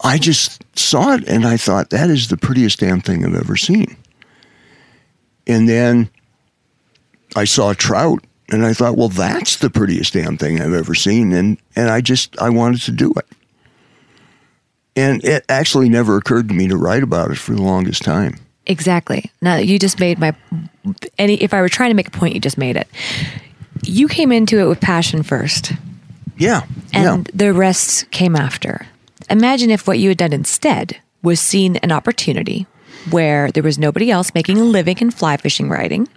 [0.05, 3.57] I just saw it and I thought that is the prettiest damn thing I've ever
[3.57, 3.97] seen.
[5.47, 6.11] And then
[7.35, 10.95] I saw a trout and I thought, well, that's the prettiest damn thing I've ever
[10.95, 11.33] seen.
[11.33, 13.27] And, and I just, I wanted to do it.
[14.95, 18.37] And it actually never occurred to me to write about it for the longest time.
[18.67, 19.31] Exactly.
[19.43, 20.35] Now you just made my
[21.19, 22.87] any if I were trying to make a point you just made it.
[23.83, 25.73] You came into it with passion first
[26.39, 26.63] Yeah.
[26.93, 27.33] and yeah.
[27.35, 28.87] the rest came after.
[29.31, 32.67] Imagine if what you had done instead was seen an opportunity
[33.11, 36.09] where there was nobody else making a living in fly fishing writing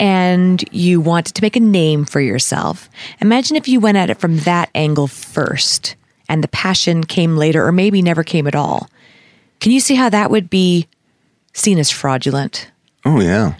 [0.00, 2.88] and you wanted to make a name for yourself.
[3.20, 5.94] Imagine if you went at it from that angle first
[6.28, 8.88] and the passion came later or maybe never came at all.
[9.60, 10.88] Can you see how that would be
[11.52, 12.70] seen as fraudulent?
[13.04, 13.54] Oh, yeah.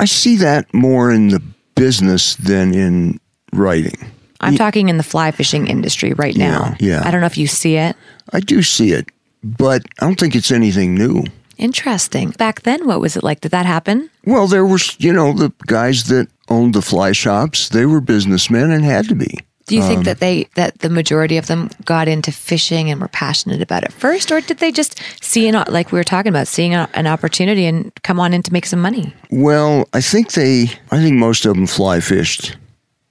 [0.00, 1.42] I see that more in the
[1.76, 3.20] business than in
[3.52, 4.10] writing.
[4.40, 6.74] I'm talking in the fly fishing industry right now.
[6.80, 7.02] yeah.
[7.04, 7.96] I don't know if you see it.
[8.32, 9.08] I do see it,
[9.44, 11.24] but I don't think it's anything new.
[11.58, 12.30] Interesting.
[12.30, 13.40] Back then, what was it like?
[13.42, 14.08] Did that happen?
[14.24, 18.70] Well, there was, you know, the guys that owned the fly shops, they were businessmen
[18.70, 19.38] and had to be.
[19.66, 23.00] Do you Um, think that they that the majority of them got into fishing and
[23.00, 26.30] were passionate about it first, or did they just see an like we were talking
[26.30, 29.12] about, seeing a, an opportunity and come on in to make some money?
[29.30, 32.56] Well, I think they, I think most of them fly fished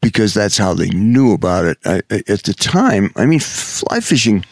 [0.01, 1.77] because that's how they knew about it.
[1.85, 4.45] I, at the time, I mean, fly fishing,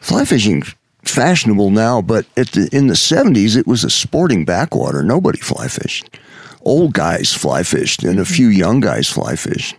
[0.00, 0.62] fly fishing
[1.04, 5.02] fashionable now, but at the, in the 70s, it was a sporting backwater.
[5.02, 6.18] Nobody fly fished.
[6.62, 9.76] Old guys fly fished and a few young guys fly fished.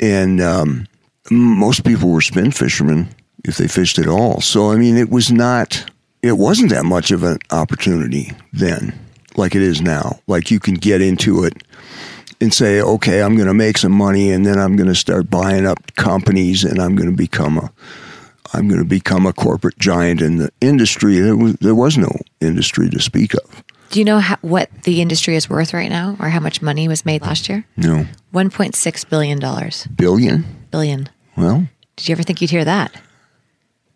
[0.00, 0.86] And um,
[1.30, 3.08] most people were spin fishermen
[3.44, 4.40] if they fished at all.
[4.40, 5.90] So, I mean, it was not,
[6.22, 8.98] it wasn't that much of an opportunity then
[9.36, 10.20] like it is now.
[10.26, 11.62] Like you can get into it
[12.42, 15.30] and say, okay, I'm going to make some money and then I'm going to start
[15.30, 17.72] buying up companies and I'm going to become a,
[18.52, 21.20] I'm going to become a corporate giant in the industry.
[21.20, 23.62] There was, there was no industry to speak of.
[23.90, 26.88] Do you know how, what the industry is worth right now, or how much money
[26.88, 27.64] was made last year?
[27.76, 28.06] No.
[28.30, 29.86] One point six billion dollars.
[29.94, 30.44] Billion?
[30.70, 31.10] Billion.
[31.36, 32.98] Well, Did you ever think you'd hear that?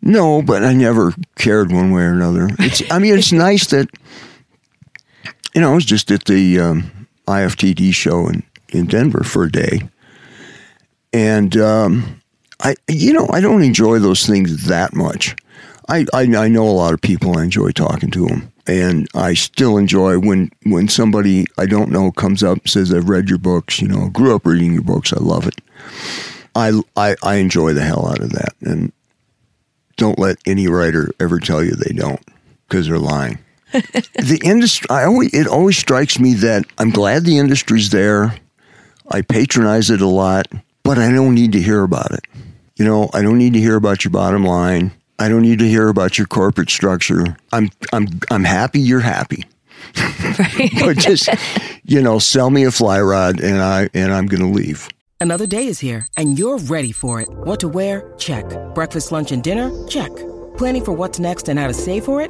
[0.01, 2.47] No, but I never cared one way or another.
[2.59, 3.89] It's, I mean, it's nice that,
[5.55, 6.91] you know, I was just at the um,
[7.27, 9.81] IFTD show in, in Denver for a day.
[11.13, 12.21] And, um,
[12.59, 15.35] I, you know, I don't enjoy those things that much.
[15.89, 17.37] I, I, I know a lot of people.
[17.37, 18.51] I enjoy talking to them.
[18.65, 23.07] And I still enjoy when, when somebody I don't know comes up and says, I've
[23.07, 25.13] read your books, you know, grew up reading your books.
[25.13, 25.61] I love it.
[26.55, 28.55] I, I, I enjoy the hell out of that.
[28.61, 28.91] And
[29.95, 32.21] don't let any writer ever tell you they don't
[32.67, 33.39] because they're lying.
[33.71, 38.35] The industry, I always, it always strikes me that I'm glad the industry's there.
[39.09, 40.47] I patronize it a lot,
[40.83, 42.25] but I don't need to hear about it.
[42.75, 44.91] You know, I don't need to hear about your bottom line.
[45.19, 47.37] I don't need to hear about your corporate structure.
[47.51, 49.45] I'm, I'm, I'm happy you're happy.
[50.79, 51.29] but just,
[51.83, 54.87] you know, sell me a fly rod and I, and I'm going to leave.
[55.19, 57.27] Another day is here, and you're ready for it.
[57.29, 58.13] What to wear?
[58.19, 58.45] Check.
[58.75, 59.71] Breakfast, lunch, and dinner?
[59.87, 60.15] Check.
[60.57, 62.29] Planning for what's next and how to save for it?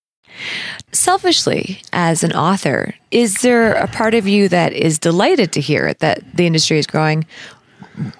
[0.91, 5.93] Selfishly, as an author, is there a part of you that is delighted to hear
[5.95, 7.25] that the industry is growing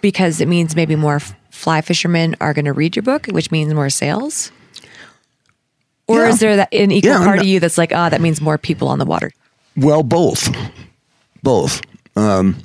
[0.01, 1.19] because it means maybe more
[1.49, 4.51] fly fishermen are going to read your book, which means more sales?
[6.07, 6.29] Or Yeah.
[6.29, 8.57] is there that an equal Yeah, part of you that's like, ah, that means more
[8.57, 9.31] people on the water?
[9.77, 10.49] Well, both,
[11.43, 11.81] both.
[12.15, 12.57] Um,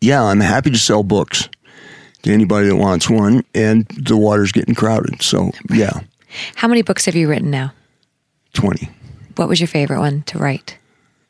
[0.00, 1.48] yeah, I'm happy to sell books
[2.22, 5.22] to anybody that wants one, and the water's getting crowded.
[5.22, 6.00] So yeah,
[6.56, 7.72] How many books have you written now?
[8.52, 8.88] Twenty.
[9.36, 10.76] What was your favorite one to write?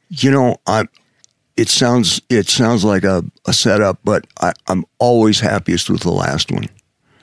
[0.09, 0.87] You know, I.
[1.56, 6.11] It sounds it sounds like a, a setup, but I, I'm always happiest with the
[6.12, 6.66] last one.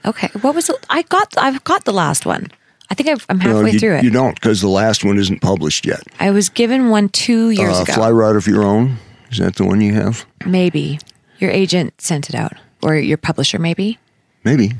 [0.05, 0.75] Okay, what was it?
[0.91, 2.51] I got I've got the last one.
[2.91, 4.03] I think I've, I'm No, halfway you, through it.
[4.03, 6.01] you don't because the last one isn't published yet.
[6.19, 7.93] I was given one two years Uh, ago.
[7.93, 8.97] Fly Rod of Your Own
[9.31, 10.25] is that the one you have?
[10.45, 10.99] Maybe
[11.39, 13.97] your agent sent it out, or your publisher, maybe.
[14.43, 14.73] Maybe.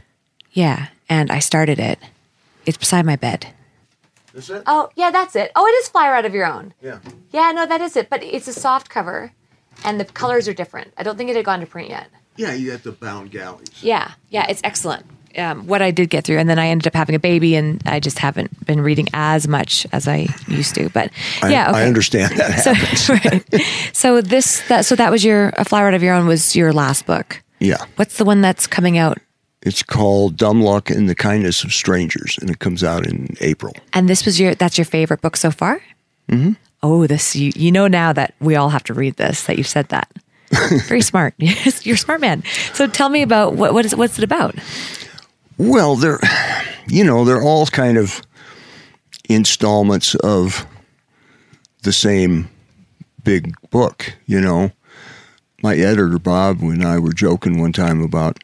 [0.51, 1.97] Yeah, and I started it.
[2.67, 3.47] It's beside my bed.
[4.37, 4.61] Is it?
[4.67, 5.51] Oh, yeah, that's it.
[5.55, 6.73] Oh, it is Fly Rod of Your Own.
[6.79, 6.99] Yeah.
[7.31, 8.07] Yeah, no, that is it.
[8.09, 9.31] But it's a soft cover,
[9.83, 10.93] and the colors are different.
[10.95, 12.07] I don't think it had gone to print yet.
[12.35, 13.81] Yeah, you got the bound galleys.
[13.81, 15.07] Yeah, yeah, it's excellent.
[15.39, 17.81] Um, what I did get through, and then I ended up having a baby, and
[17.87, 20.89] I just haven't been reading as much as I used to.
[20.89, 21.79] But I, yeah, okay.
[21.79, 22.59] I understand that.
[22.59, 23.65] So, right.
[23.91, 26.73] so this that so that was your a fly rod of your own was your
[26.73, 27.41] last book.
[27.59, 27.85] yeah.
[27.95, 29.17] What's the one that's coming out?
[29.61, 33.73] It's called Dumb Luck and the Kindness of Strangers, and it comes out in April.
[33.93, 35.81] And this was your that's your favorite book so far.
[36.29, 36.53] Mm-hmm.
[36.83, 39.67] Oh, this you you know now that we all have to read this that you've
[39.67, 40.11] said that.
[40.87, 41.33] Very smart.
[41.37, 42.43] You're a smart man.
[42.73, 44.55] So tell me about what what is what's it about?
[45.57, 46.19] Well, they're,
[46.87, 48.21] you know, they're all kind of
[49.27, 50.65] installments of
[51.81, 52.49] the same
[53.23, 54.71] big book, you know.
[55.63, 58.37] My editor, Bob, and I were joking one time about,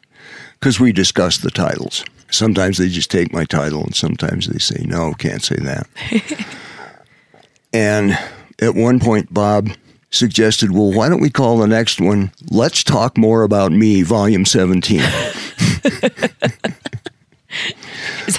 [0.64, 2.06] because we discuss the titles.
[2.30, 5.86] Sometimes they just take my title, and sometimes they say, no, can't say that.
[7.74, 8.18] and
[8.62, 9.68] at one point, Bob
[10.08, 14.46] suggested, well, why don't we call the next one, Let's Talk More About Me, Volume
[14.46, 15.00] 17.
[15.00, 15.04] Is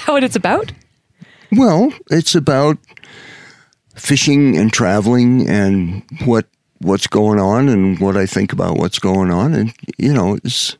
[0.00, 0.72] that what it's about?
[1.52, 2.76] Well, it's about
[3.94, 6.46] fishing and traveling and what
[6.78, 10.76] what's going on and what I think about what's going on and you know it's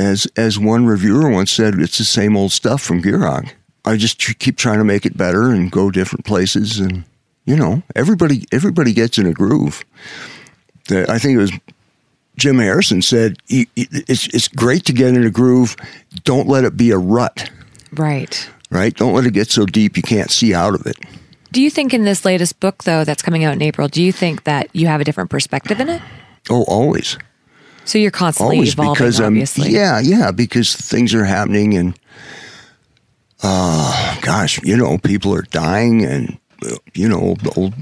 [0.00, 3.50] as as one reviewer once said it's the same old stuff from Gierach.
[3.84, 7.04] I just tr- keep trying to make it better and go different places and
[7.44, 9.84] you know everybody everybody gets in a groove.
[10.88, 11.52] The, I think it was
[12.36, 15.76] Jim Harrison said "You- you- it's it's great to get in a groove.
[16.24, 17.50] Don't let it be a rut
[17.92, 18.48] Right.
[18.70, 18.94] right?
[18.94, 20.96] Don't let it get so deep you can't see out of it.
[21.52, 24.12] Do you think in this latest book though that's coming out in April, do you
[24.12, 26.00] think that you have a different perspective in it?
[26.48, 27.18] Oh, always,
[27.90, 29.70] So you're constantly always evolving, because um, obviously.
[29.70, 31.98] yeah, yeah, because things are happening and,
[33.42, 36.38] uh, gosh, you know, people are dying and
[36.94, 37.74] you know, old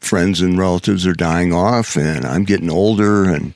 [0.00, 3.54] friends and relatives are dying off, and I'm getting older and.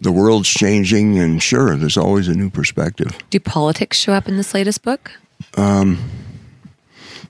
[0.00, 3.16] The world's changing, and sure, there's always a new perspective.
[3.30, 5.12] Do politics show up in this latest book?
[5.56, 5.98] Um,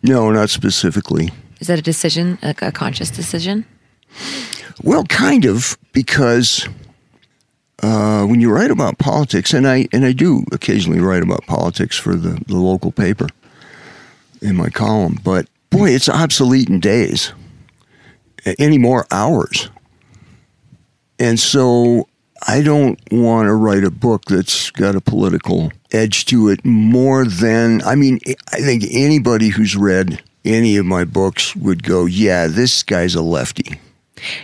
[0.02, 1.30] No, not specifically.
[1.60, 3.64] Is that a decision, like a conscious decision?
[4.82, 6.68] Well, kind of, because
[7.82, 11.96] uh, when you write about politics, and I and I do occasionally write about politics
[11.96, 13.28] for the, the local paper
[14.40, 17.32] in my column, but boy, it's obsolete in days,
[18.58, 19.70] any more hours,
[21.18, 22.08] and so
[22.46, 27.24] I don't want to write a book that's got a political edge to it more
[27.24, 28.20] than I mean,
[28.52, 33.22] I think anybody who's read any of my books would go, yeah, this guy's a
[33.22, 33.80] lefty.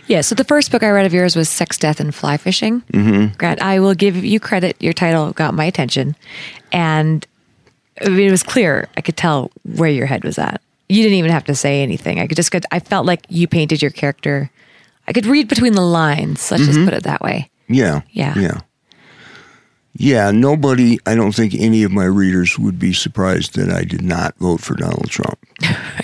[0.06, 0.20] Yeah.
[0.20, 2.80] So the first book I read of yours was Sex, Death, and Fly Fishing.
[2.92, 3.36] Mm-hmm.
[3.36, 4.76] Grant, I will give you credit.
[4.80, 6.16] Your title got my attention,
[6.72, 7.26] and
[8.04, 8.88] I mean, it was clear.
[8.96, 10.60] I could tell where your head was at.
[10.88, 12.18] You didn't even have to say anything.
[12.18, 12.64] I could just get.
[12.70, 14.50] I felt like you painted your character.
[15.06, 16.50] I could read between the lines.
[16.50, 17.50] Let's just put it that way.
[17.68, 18.02] Yeah.
[18.10, 18.38] Yeah.
[18.38, 18.60] Yeah.
[19.94, 20.30] Yeah.
[20.30, 24.36] Nobody, I don't think any of my readers would be surprised that I did not
[24.38, 25.38] vote for Donald Trump.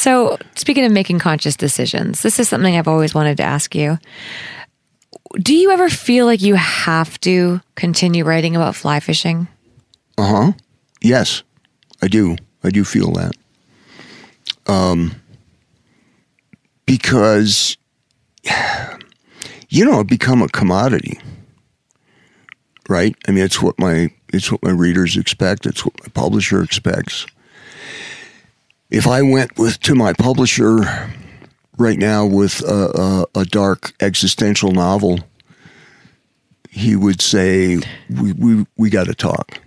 [0.00, 3.98] So, speaking of making conscious decisions, this is something I've always wanted to ask you.
[5.34, 9.46] Do you ever feel like you have to continue writing about fly fishing?
[10.16, 10.52] Uh huh.
[11.02, 11.42] Yes,
[12.00, 12.36] I do.
[12.64, 13.32] I do feel that.
[14.66, 15.20] Um,
[16.86, 17.76] because
[19.68, 21.20] you know, become a commodity.
[22.88, 23.14] Right?
[23.28, 25.66] I mean, it's what my it's what my readers expect.
[25.66, 27.26] It's what my publisher expects.
[28.90, 30.80] If I went with to my publisher
[31.78, 35.20] right now with a, a, a dark existential novel,
[36.68, 37.78] he would say,
[38.08, 39.60] "We we we got to talk.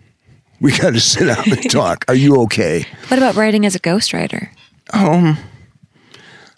[0.59, 2.05] We got to sit down and talk.
[2.07, 4.49] Are you okay?" What about writing as a ghostwriter?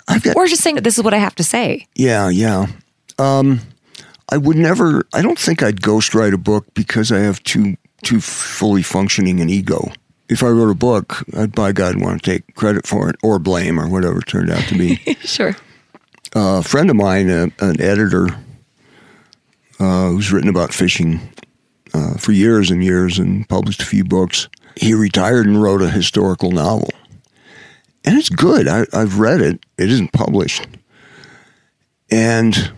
[0.07, 1.88] I've got Or just saying that this is what I have to say.
[1.95, 2.68] Yeah, yeah.
[3.18, 3.61] Um,
[4.32, 5.03] I would never.
[5.13, 9.49] I don't think I'd ghostwrite a book because I have too too fully functioning an
[9.49, 9.91] ego.
[10.28, 13.38] If I wrote a book, I'd by God want to take credit for it or
[13.38, 15.00] blame or whatever it turned out to be.
[15.26, 15.56] Sure.
[16.34, 18.28] a friend of mine, a, an editor,
[19.80, 21.20] uh, who's written about fishing
[21.94, 24.48] uh, for years and years and published a few books.
[24.76, 26.90] He retired and wrote a historical novel,
[28.04, 28.68] and it's good.
[28.68, 29.60] I, I've read it.
[29.78, 30.68] It isn't published,
[32.12, 32.72] and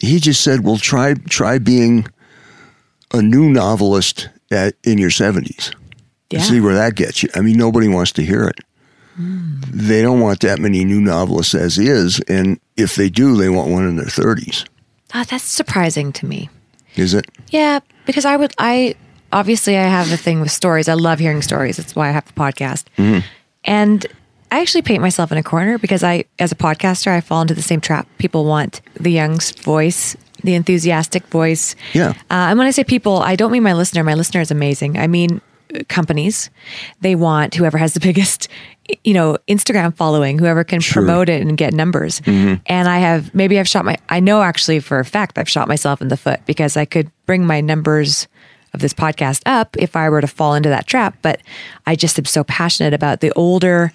[0.00, 2.06] he just said, "Well, try try being
[3.12, 5.70] a new novelist at in your seventies.
[6.30, 6.40] Yeah.
[6.40, 7.28] See where that gets you.
[7.34, 8.58] I mean, nobody wants to hear it.
[9.18, 13.70] They don't want that many new novelists as is, and if they do, they want
[13.70, 14.64] one in their thirties.
[15.14, 16.50] Ah, that's surprising to me.
[16.96, 17.26] Is it?
[17.48, 18.94] Yeah, because I would, I
[19.32, 20.88] obviously I have a thing with stories.
[20.88, 21.78] I love hearing stories.
[21.78, 22.84] That's why I have the podcast.
[23.64, 24.06] And
[24.50, 27.54] I actually paint myself in a corner because I, as a podcaster, I fall into
[27.54, 28.06] the same trap.
[28.18, 31.74] People want the young voice, the enthusiastic voice.
[31.94, 32.10] Yeah.
[32.30, 34.04] Uh, and when I say people, I don't mean my listener.
[34.04, 34.98] My listener is amazing.
[34.98, 35.40] I mean
[35.84, 36.50] companies.
[37.00, 38.48] They want whoever has the biggest,
[39.04, 41.02] you know, Instagram following, whoever can Sure.
[41.02, 42.20] promote it and get numbers.
[42.22, 42.54] Mm-hmm.
[42.66, 43.96] And I have maybe I've shot my.
[44.08, 47.10] I know actually for a fact I've shot myself in the foot because I could
[47.26, 48.28] bring my numbers
[48.74, 51.16] of this podcast up if I were to fall into that trap.
[51.22, 51.40] But
[51.86, 53.92] I just am so passionate about the older,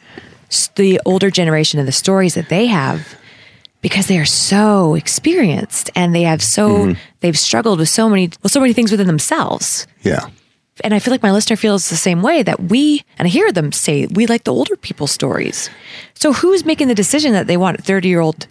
[0.76, 3.16] the older generation and the stories that they have
[3.82, 7.00] because they are so experienced and they have so mm-hmm.
[7.22, 10.30] they've struggled with so many well so many things within themselves Yeah.
[10.84, 13.52] And i feel like my listener feels the same way that we and i hear
[13.52, 15.70] them say we like the older people's stories
[16.14, 18.48] so who's making the decision that they want 30 year old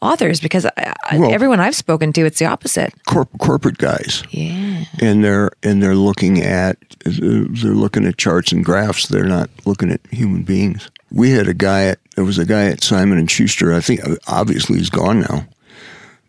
[0.00, 4.84] authors because I, Well- everyone i've spoken to it's the opposite Corp- corporate guys, yeah
[5.00, 9.08] and they're and they're looking at they're looking at charts and graphs.
[9.08, 10.90] They're not looking at human beings.
[11.10, 11.84] We had a guy.
[11.84, 13.72] At, there was a guy at Simon and Schuster.
[13.72, 15.46] I think obviously he's gone now,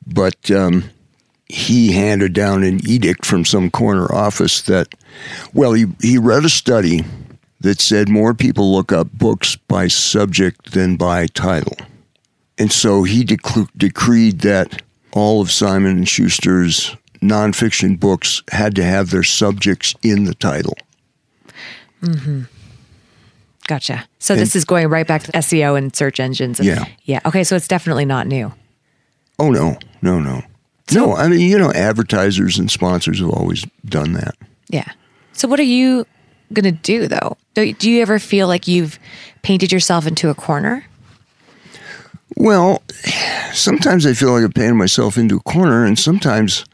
[0.07, 0.85] but um,
[1.53, 4.87] he handed down an edict from some corner office that,
[5.53, 7.05] well, he he read a study
[7.61, 11.77] that said more people look up books by subject than by title.
[12.57, 14.81] And so he decl- decreed that
[15.13, 20.73] all of Simon and Schuster's nonfiction books had to have their subjects in the title.
[22.01, 22.41] Mm-hmm.
[23.67, 26.83] gotcha so this is going right back to seo and search engines and, Yeah.
[27.05, 28.51] yeah okay so it's definitely not new
[29.39, 30.41] Oh no, no, no,
[30.91, 31.13] no!
[31.15, 34.35] I mean, you know, advertisers and sponsors have always done that.
[34.69, 34.91] Yeah.
[35.33, 36.05] So what are you
[36.51, 37.37] going to do though?
[37.53, 38.99] Do, do you ever feel like you've
[39.43, 40.85] painted yourself into a corner?
[42.35, 42.81] Well,
[43.53, 46.65] sometimes I feel like I've painted myself into a corner, and sometimes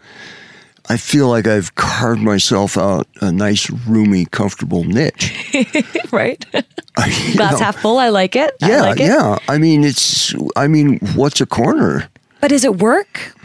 [0.88, 5.34] I feel like I've carved myself out a nice, roomy, comfortable niche.
[6.12, 6.44] right?
[6.54, 6.62] You
[7.36, 7.58] Glass know?
[7.60, 7.98] half full.
[7.98, 8.56] I like it.
[8.62, 9.06] I Yeah, like it.
[9.08, 9.38] yeah.
[9.50, 10.34] I mean, it's.
[10.56, 12.10] I mean, what's a corner?
[12.40, 13.36] But is it work?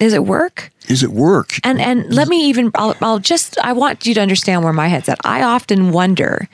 [0.00, 0.70] Is it work?
[0.88, 1.54] Is it work?
[1.62, 4.88] And and let me even I'll, I'll just I want you to understand where my
[4.88, 5.18] head's at.
[5.24, 6.48] I often wonder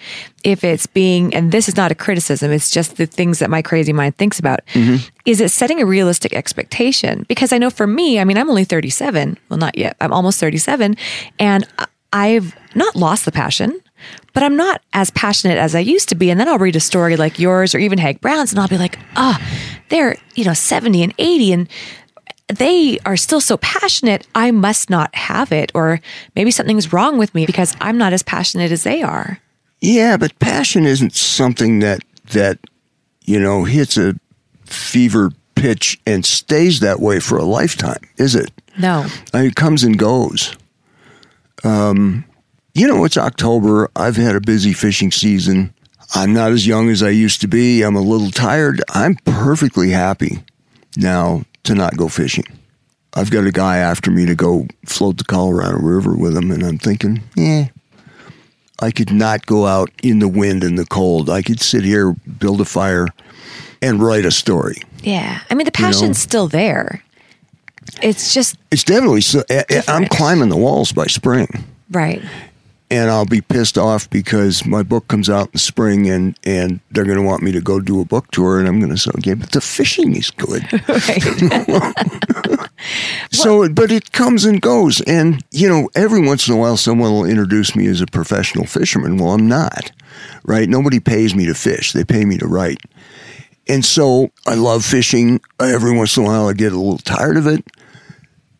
[0.44, 3.62] if it's being and this is not a criticism, it's just the things that my
[3.62, 4.60] crazy mind thinks about.
[5.24, 7.24] Is it setting a realistic expectation?
[7.28, 9.36] Because I know for me, I mean I'm only 37.
[9.48, 9.96] Well, not yet.
[10.00, 10.96] I'm almost 37
[11.38, 11.66] and
[12.12, 13.80] I've not lost the passion,
[14.32, 16.30] but I'm not as passionate as I used to be.
[16.30, 18.78] And then I'll read a story like yours or even Hank Brown's and I'll be
[18.78, 19.40] like, "Ah,
[19.88, 21.68] they're, you know, 70 and 80 and
[22.58, 25.70] they are still so passionate, I must not have it.
[25.74, 26.00] Or
[26.34, 29.40] maybe something's wrong with me because I'm not as passionate as they are.
[29.80, 32.58] Yeah, but passion isn't something that that
[33.24, 34.14] you know hits a
[34.64, 38.50] fever pitch and stays that way for a lifetime, is it?
[38.78, 39.06] No.
[39.34, 40.56] I mean, it comes and goes.
[41.64, 42.24] Um,
[42.74, 43.90] you know, it's October.
[43.96, 45.74] I've had a busy fishing season.
[46.14, 47.82] I'm not as young as I used to be.
[47.82, 48.82] I'm a little tired.
[48.88, 50.42] I'm perfectly happy
[50.96, 52.44] now to not go fishing.
[53.14, 56.62] I've got a guy after me to go float the Colorado River with him, and
[56.62, 57.66] I'm thinking, yeah,
[58.80, 61.28] I could not go out in the wind and the cold.
[61.28, 63.08] I could sit here, build a fire,
[63.82, 64.76] and write a story.
[65.02, 65.40] Yeah.
[65.50, 67.02] I mean, the passion's still there.
[68.02, 69.42] It's just, It's definitely so.
[69.50, 71.64] I- I- I'm climbing the walls by spring.
[71.90, 72.22] right.
[72.90, 76.80] And I'll be pissed off because my book comes out in the spring and, and
[76.90, 78.98] they're going to want me to go do a book tour and I'm going to
[78.98, 80.62] say, okay, but the fishing is good.
[83.30, 85.00] so, but it comes and goes.
[85.02, 88.66] And, you know, every once in a while someone will introduce me as a professional
[88.66, 89.18] fisherman.
[89.18, 89.92] Well, I'm not,
[90.44, 90.68] right?
[90.68, 91.92] Nobody pays me to fish.
[91.92, 92.80] They pay me to write.
[93.68, 95.40] And so I love fishing.
[95.60, 97.64] Every once in a while I get a little tired of it.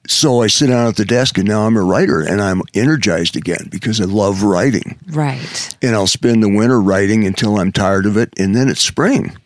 [0.06, 3.36] So I sit down at the desk and now I'm a writer and I'm energized
[3.36, 4.98] again because I love writing.
[5.08, 5.76] Right.
[5.82, 8.32] And I'll spend the winter writing until I'm tired of it.
[8.38, 9.36] And then it's spring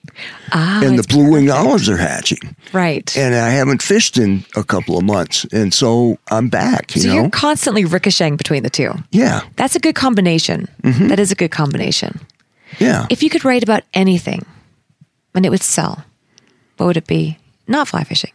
[0.53, 2.55] Ah, and the blue winged olives are hatching.
[2.73, 3.17] Right.
[3.17, 5.45] And I haven't fished in a couple of months.
[5.53, 7.15] And so I'm back, you so know?
[7.15, 8.93] you're constantly ricocheting between the two.
[9.11, 9.43] yeah.
[9.57, 10.69] That's a good combination.
[10.83, 11.09] Mm-hmm.
[11.09, 12.21] That is a good combination.
[12.79, 13.07] Yeah.
[13.11, 14.45] If you could write about anything
[15.35, 16.05] and it would sell,
[16.77, 17.39] what would it be?
[17.67, 18.33] Not fly fishing.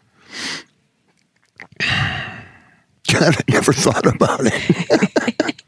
[1.80, 5.56] God, I never thought about it.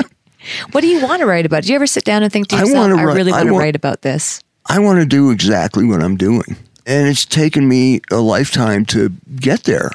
[0.73, 1.63] What do you want to write about?
[1.63, 3.47] Do you ever sit down and think to I yourself, I, write- really I want
[3.49, 4.41] to write about this?
[4.65, 6.55] I want to do exactly what I'm doing.
[6.85, 9.91] And it's taken me a lifetime to get there.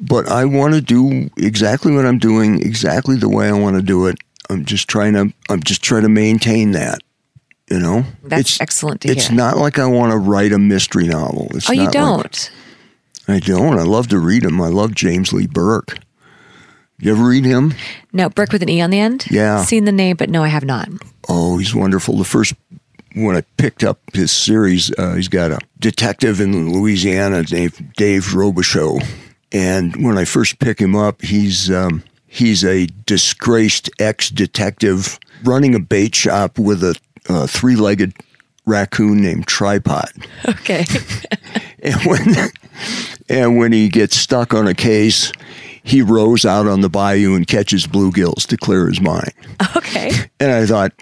[0.00, 3.82] But I want to do exactly what I'm doing, exactly the way I want to
[3.82, 4.16] do it.
[4.48, 7.00] I'm just trying to I'm just trying to maintain that.
[7.70, 8.04] You know?
[8.22, 9.36] That's excellent to It's hear.
[9.36, 11.48] not like I want to write a mystery novel.
[11.54, 12.50] It's Oh, you not like- don't?
[13.28, 13.78] I don't.
[13.78, 14.60] I love to read him.
[14.60, 15.98] I love James Lee Burke.
[16.98, 17.74] You ever read him?
[18.12, 19.26] no, Burke with an E on the end?
[19.30, 19.62] Yeah.
[19.64, 20.88] Seen the name, but no, I have not.
[21.28, 22.16] Oh, he's wonderful.
[22.16, 22.54] The first
[23.14, 28.24] when I picked up his series, uh, he's got a detective in Louisiana named Dave
[28.34, 29.02] Robicheaux,
[29.52, 35.74] and when I first pick him up, he's um, he's a disgraced ex detective running
[35.74, 36.94] a bait shop with a
[37.28, 38.14] uh, three legged
[38.66, 40.10] raccoon named Tripod.
[40.48, 40.84] Okay.
[41.82, 42.34] And when
[43.28, 45.30] and when he gets stuck on a case,
[45.84, 49.32] he rows out on the bayou and catches bluegills to clear his mind.
[49.76, 50.10] okay.
[50.40, 50.92] And I thought,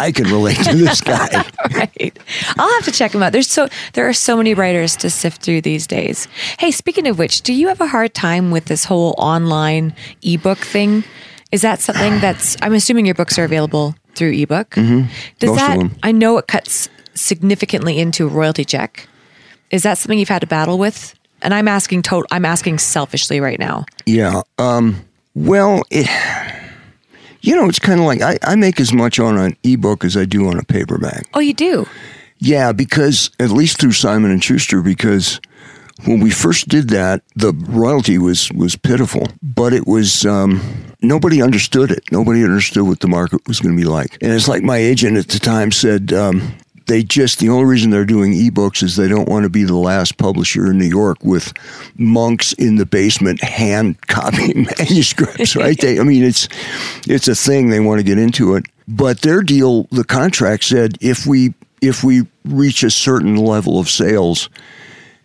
[0.00, 1.28] I can relate to this guy.
[1.72, 2.18] right.
[2.58, 3.32] I'll have to check him out.
[3.32, 6.26] There's so there are so many writers to sift through these days.
[6.58, 10.58] Hey, speaking of which, do you have a hard time with this whole online ebook
[10.58, 11.04] thing?
[11.52, 14.70] Is that something that's I'm assuming your books are available through ebook?
[14.70, 15.08] Mm-hmm.
[15.38, 15.96] Does Most of that them.
[16.02, 19.08] I know it cuts significantly into a royalty check.
[19.70, 21.14] Is that something you've had to battle with?
[21.42, 23.84] And I'm asking to- I'm asking selfishly right now.
[24.06, 24.42] Yeah.
[24.58, 25.04] Um,
[25.34, 26.08] well, it,
[27.40, 30.16] you know, it's kind of like I, I make as much on an ebook as
[30.16, 31.26] I do on a paperback.
[31.34, 31.86] Oh, you do?
[32.38, 35.40] Yeah, because at least through Simon and Schuster, because
[36.04, 40.60] when we first did that, the royalty was was pitiful, but it was um,
[41.00, 42.04] nobody understood it.
[42.12, 45.16] Nobody understood what the market was going to be like, and it's like my agent
[45.16, 46.12] at the time said.
[46.12, 46.54] Um,
[46.86, 49.76] they just the only reason they're doing ebooks is they don't want to be the
[49.76, 51.52] last publisher in New York with
[51.96, 55.78] monks in the basement hand copying manuscripts, right?
[55.78, 56.48] They, I mean, it's
[57.06, 60.96] it's a thing they want to get into it, but their deal, the contract said
[61.00, 64.48] if we if we reach a certain level of sales,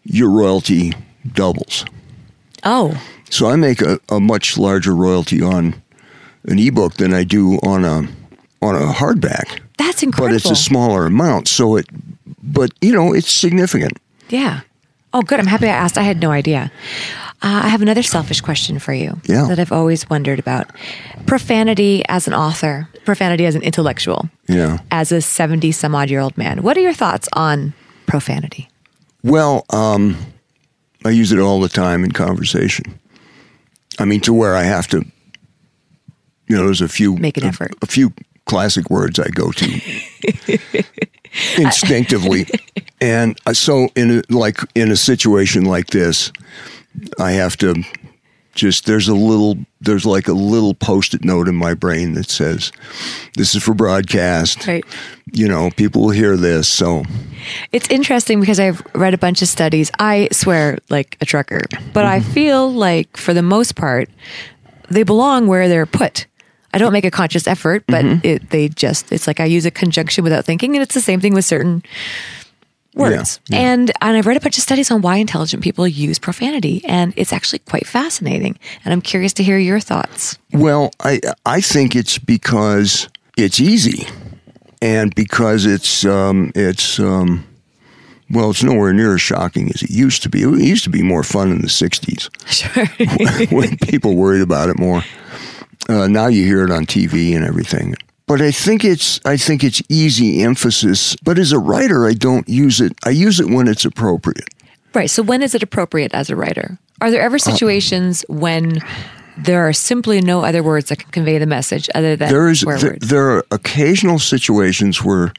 [0.03, 0.93] your royalty
[1.33, 1.85] doubles.
[2.63, 5.81] Oh, So I make a, a much larger royalty on
[6.45, 8.07] an ebook than I do on a
[8.61, 10.29] on a hardback that's incredible.
[10.29, 11.47] but it's a smaller amount.
[11.47, 11.85] So it,
[12.41, 13.93] but you know, it's significant.
[14.29, 14.61] Yeah.
[15.13, 15.39] Oh, good.
[15.39, 15.97] I'm happy I asked.
[15.97, 16.71] I had no idea.
[17.43, 19.45] Uh, I have another selfish question for you Yeah.
[19.47, 20.71] that I've always wondered about.
[21.25, 24.77] Profanity as an author, profanity as an intellectual, Yeah.
[24.91, 26.61] as a 70 some odd year old man.
[26.63, 27.73] What are your thoughts on
[28.05, 28.69] profanity?
[29.23, 30.17] Well, um,
[31.03, 32.85] I use it all the time in conversation.
[33.99, 35.03] I mean, to where I have to,
[36.47, 37.73] you know, there's a few Make an a- effort.
[37.81, 38.13] A, few
[38.51, 39.81] classic words I go to
[41.57, 42.45] instinctively,
[42.99, 46.31] and uh, so in a, like in a situation like this,
[47.19, 47.83] I have to
[48.53, 52.73] just there's a little there's like a little post-it note in my brain that says
[53.37, 54.83] this is for broadcast Right.
[55.31, 57.03] you know people will hear this so
[57.71, 59.89] It's interesting because I've read a bunch of studies.
[59.99, 61.61] I swear like a trucker,
[61.93, 64.09] but I feel like for the most part,
[64.89, 66.27] they belong where they're put.
[66.73, 69.71] I don't make a conscious effort, but it, they just, it's like I use a
[69.71, 70.75] conjunction without thinking.
[70.75, 71.83] And it's the same thing with certain
[72.95, 73.39] words.
[73.47, 73.71] Yeah, yeah.
[73.73, 76.81] And, and I've read a bunch of studies on why intelligent people use profanity.
[76.85, 78.57] And it's actually quite fascinating.
[78.83, 80.37] And I'm curious to hear your thoughts.
[80.53, 84.07] Well, I I think it's because it's easy,
[84.81, 87.45] and because it's um, it's um,
[88.29, 90.43] well, it's nowhere near as shocking as it used to be.
[90.43, 92.29] It used to be more fun in the '60s
[93.49, 93.57] Sure.
[93.57, 95.03] when people worried about it more.
[95.89, 97.95] Uh, now you hear it on TV and everything.
[98.27, 101.15] But I think it's I think it's easy emphasis.
[101.17, 102.93] But as a writer, I don't use it.
[103.05, 104.47] I use it when it's appropriate.
[104.93, 105.09] Right.
[105.09, 106.77] So when is it appropriate as a writer?
[107.01, 108.79] Are there ever situations when
[109.37, 112.65] there are simply no other words that can convey the message other than there is
[112.65, 112.83] words.
[112.99, 115.33] there are occasional situations where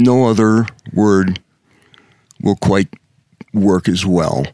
[0.00, 1.40] no other word
[2.40, 2.88] will quite
[3.52, 4.44] work as well.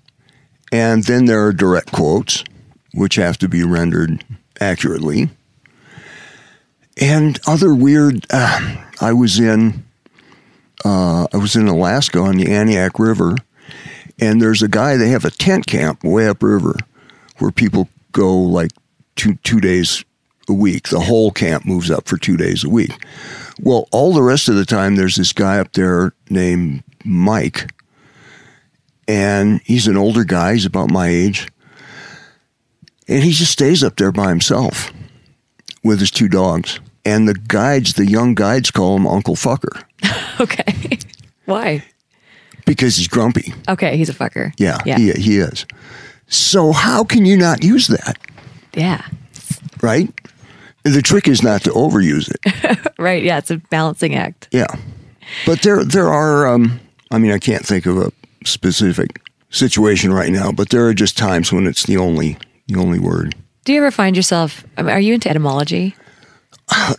[0.70, 2.44] And then there are direct quotes,
[2.94, 4.24] which have to be rendered
[4.62, 5.28] accurately.
[7.00, 8.26] And other weird.
[8.30, 9.84] Uh, I was in.
[10.84, 13.36] Uh, I was in Alaska on the Aniak River,
[14.18, 14.96] and there's a guy.
[14.96, 16.76] They have a tent camp way upriver,
[17.38, 18.72] where people go like
[19.16, 20.04] two two days
[20.48, 20.88] a week.
[20.88, 22.92] The whole camp moves up for two days a week.
[23.60, 27.72] Well, all the rest of the time, there's this guy up there named Mike,
[29.08, 30.54] and he's an older guy.
[30.54, 31.48] He's about my age,
[33.08, 34.92] and he just stays up there by himself
[35.82, 36.80] with his two dogs.
[37.04, 39.82] And the guides, the young guides, call him Uncle Fucker
[40.40, 40.98] okay.
[41.46, 41.84] Why?
[42.64, 43.52] because he's grumpy.
[43.68, 44.52] Okay, he's a fucker.
[44.56, 44.98] Yeah, Yeah.
[44.98, 45.66] He, he is.
[46.28, 48.16] So how can you not use that,
[48.74, 49.04] yeah.
[49.82, 50.12] right?
[50.84, 52.78] The trick is not to overuse it.
[52.98, 53.24] Right.
[53.24, 53.38] Yeah.
[53.38, 54.48] It's a balancing act.
[54.52, 54.68] Yeah,
[55.44, 56.46] but there there are.
[56.46, 56.78] Um,
[57.10, 58.12] I mean, I can't think of a
[58.44, 62.98] specific situation right now, but there are just times when it's the only the only
[62.98, 63.34] word.
[63.64, 65.94] Do you ever find yourself, I mean, are you into etymology?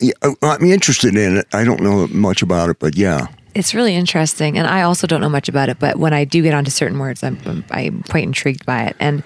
[0.02, 1.48] Yeah, I- I'm interested in it.
[1.54, 4.58] I don't know much about it, but yeah, It's really interesting.
[4.58, 7.00] And I also don't know much about it, but when I do get onto certain
[7.00, 8.96] words, I'm, I'm, I'm quite intrigued by it.
[9.00, 9.24] And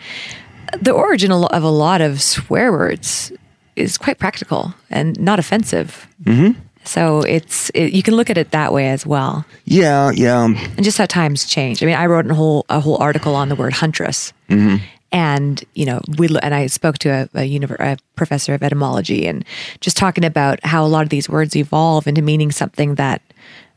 [0.82, 3.32] the origin of a lot of swear words
[3.76, 6.08] is quite practical and not offensive.
[6.24, 6.60] Mm-hmm.
[6.84, 9.46] So it's, it, you can look at it that way as well.
[9.66, 10.46] yeah, yeah.
[10.46, 11.84] and just how times change.
[11.84, 14.32] I mean, I wrote a whole a whole article on the word huntress,
[15.18, 19.28] and you know, we and I spoke to a, a, univer- a professor of etymology,
[19.30, 19.44] and
[19.82, 23.22] just talking about how a lot of these words evolve into meaning something that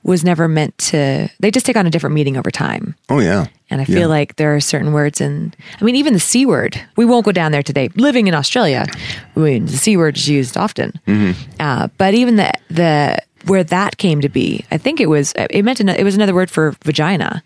[0.03, 1.29] was never meant to.
[1.41, 2.95] They just take on a different meaning over time.
[3.09, 3.47] Oh yeah.
[3.71, 4.19] And I feel Yeah.
[4.19, 6.73] like there are certain words, and I mean, even the c word.
[6.97, 7.89] We won't go down there today.
[7.97, 8.87] Living in Australia,
[9.37, 10.91] I mean, the c word is used often.
[11.59, 15.63] Uh, but even the the where that came to be, I think it was it
[15.65, 17.43] meant an, it was another word for vagina,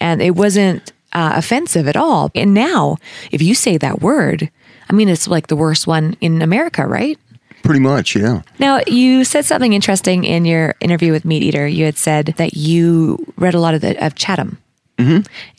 [0.00, 2.30] and it wasn't uh, offensive at all.
[2.34, 2.96] And now,
[3.30, 4.50] if you say that word,
[4.88, 7.18] I mean, it's like the worst one in America, right?
[7.62, 8.42] Pretty much, yeah.
[8.58, 11.66] Now, you said something interesting in your interview with Meat Eater.
[11.66, 14.58] You had said that you read a lot of the of Chatham,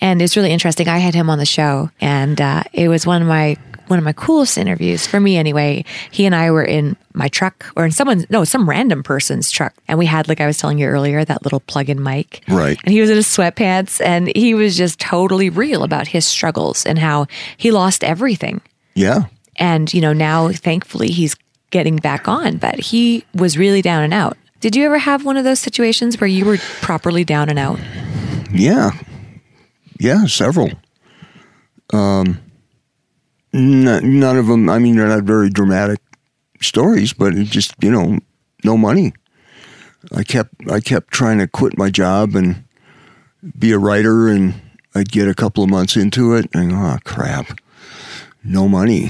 [0.01, 0.87] and it's really interesting.
[0.87, 3.55] I had him on the show, and uh, it was one of my
[3.91, 5.37] one of my coolest interviews for me.
[5.37, 9.51] Anyway, he and I were in my truck, or in someone's no, some random person's
[9.51, 12.79] truck, and we had, like I was telling you earlier, that little plug-in mic, Right.
[12.83, 16.85] And he was in his sweatpants, and he was just totally real about his struggles
[16.87, 17.27] and how
[17.57, 18.61] he lost everything
[18.95, 19.25] Yeah.
[19.57, 21.35] and you know now thankfully he's
[21.69, 25.37] getting back on but he was really down and out did you ever have one
[25.37, 27.79] of those situations where you were properly down and out
[28.53, 28.91] Yeah.
[29.99, 30.71] Yeah, several.
[31.93, 32.39] Um,
[33.53, 35.99] n- none of them, I mean, they're not very dramatic
[36.61, 38.19] stories, but it just, you know,
[38.63, 39.13] no money.
[40.15, 42.63] I kept, I kept trying to quit my job and
[43.57, 44.59] be a writer and
[44.95, 47.59] I'd get a couple of months into it and, oh, crap,
[48.43, 49.09] no money,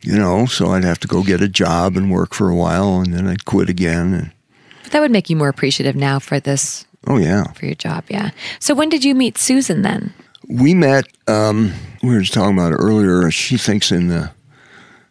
[0.00, 3.00] you know, so I'd have to go get a job and work for a while
[3.00, 4.14] and then I'd quit again.
[4.14, 4.32] And,
[4.82, 7.44] but that would make you more appreciative now for this oh, yeah.
[7.52, 10.12] for your job yeah so when did you meet susan then
[10.48, 11.72] We met, um,
[12.02, 13.30] we were just talking about earlier.
[13.30, 14.32] She thinks in the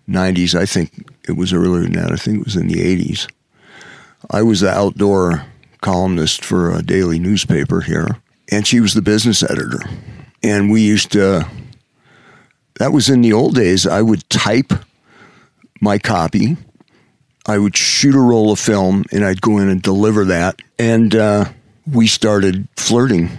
[0.09, 0.55] 90s.
[0.55, 2.11] I think it was earlier than that.
[2.11, 3.27] I think it was in the 80s.
[4.29, 5.45] I was the outdoor
[5.81, 8.17] columnist for a daily newspaper here,
[8.51, 9.79] and she was the business editor.
[10.43, 11.47] And we used to,
[12.79, 14.73] that was in the old days, I would type
[15.81, 16.57] my copy.
[17.47, 20.61] I would shoot a roll of film and I'd go in and deliver that.
[20.77, 21.45] And uh,
[21.91, 23.29] we started flirting,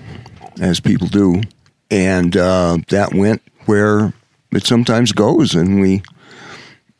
[0.61, 1.43] as people do.
[1.93, 4.15] And uh, that went where
[4.51, 5.55] it sometimes goes.
[5.55, 6.03] And we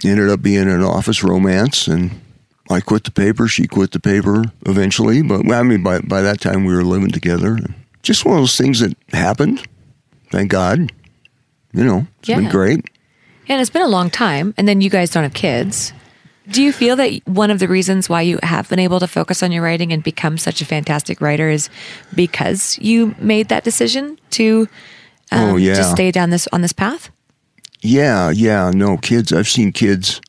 [0.05, 1.89] ended up being an office romance.
[1.89, 2.21] And
[2.71, 3.49] I quit the paper.
[3.49, 5.23] She quit the paper eventually.
[5.23, 7.59] But I mean, by, by that time, we were living together.
[8.03, 9.67] Just one of those things that happened.
[10.31, 10.93] Thank God.
[11.73, 12.51] You know, it's been Yeah.
[12.51, 12.85] great.
[13.49, 15.93] and it's been a long time and then you guys don't have kids
[16.51, 19.43] do you feel that one of the reasons why you have been able to focus
[19.43, 21.69] on your writing and become such a fantastic writer is
[22.15, 24.69] because you made that decision to
[25.31, 25.75] um, Oh, yeah.
[25.75, 27.11] to stay down this on this path
[27.81, 29.33] Yeah, yeah, no kids.
[29.33, 30.21] I've seen kids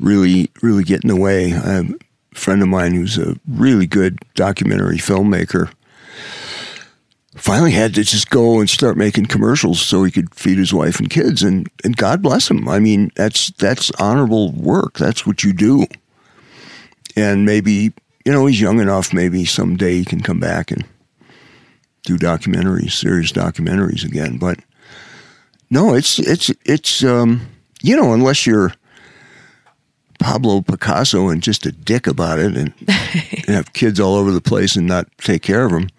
[0.00, 1.52] really, really get in the way.
[1.52, 5.72] I have a friend of mine who's a really good documentary filmmaker.
[7.34, 11.00] Finally, had to just go and start making commercials so he could feed his wife
[11.00, 12.68] and kids, and and God bless him.
[12.68, 14.98] I mean, that's that's honorable work.
[14.98, 15.86] That's what you do.
[17.16, 17.92] And maybe
[18.24, 19.12] you know he's young enough.
[19.12, 20.84] Maybe someday he can come back and
[22.04, 24.38] do documentaries, serious documentaries again.
[24.38, 24.60] But
[25.70, 27.48] no, it's it's it's um
[27.82, 28.72] you know, unless you're
[30.18, 32.88] Pablo Picasso and just a dick about it and, and
[33.48, 35.90] have kids all over the place and not take care of them.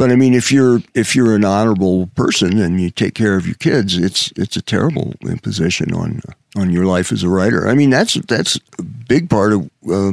[0.00, 3.44] But I mean, if you're if you're an honorable person and you take care of
[3.44, 6.22] your kids, it's it's a terrible imposition on
[6.56, 7.68] on your life as a writer.
[7.68, 10.12] I mean, that's that's a big part of uh,